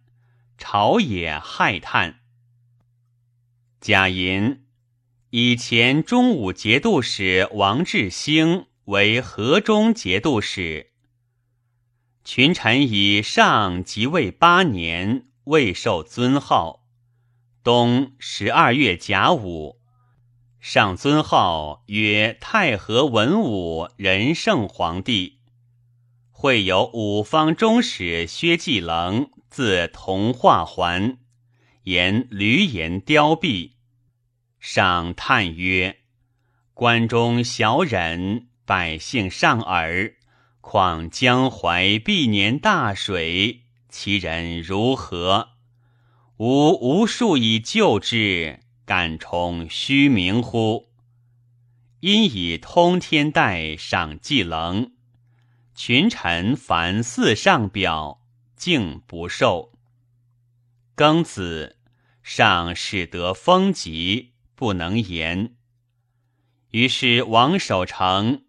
[0.58, 2.20] 朝野骇叹。
[3.80, 4.64] 贾寅，
[5.30, 10.91] 以前中武节度使王志兴为河中节度使。
[12.24, 16.84] 群臣以上即位八年，未受尊号。
[17.64, 19.80] 冬十二月甲午，
[20.60, 25.40] 上尊号曰太和文武仁圣皇帝。
[26.30, 31.18] 会有五方中使薛继棱字同化还，
[31.82, 33.72] 言闾阎凋敝。
[34.60, 35.98] 上叹曰
[36.72, 40.14] ：“关中小忍，百姓上耳。”
[40.62, 45.50] 况江淮必年大水，其人如何？
[46.38, 50.88] 吾无数以救之，敢充虚名乎？
[51.98, 54.92] 因以通天带赏季棱，
[55.74, 58.22] 群臣凡四上表，
[58.56, 59.72] 竟不受。
[60.96, 61.76] 庚子，
[62.22, 65.56] 上使得风疾，不能言。
[66.70, 68.44] 于是王守成。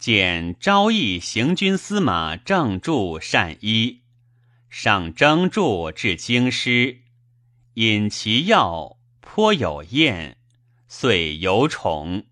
[0.00, 4.00] 见昭义行军司马郑注善医，
[4.70, 7.02] 上征注至京师，
[7.74, 10.38] 饮其药颇有厌，
[10.88, 12.24] 遂有宠。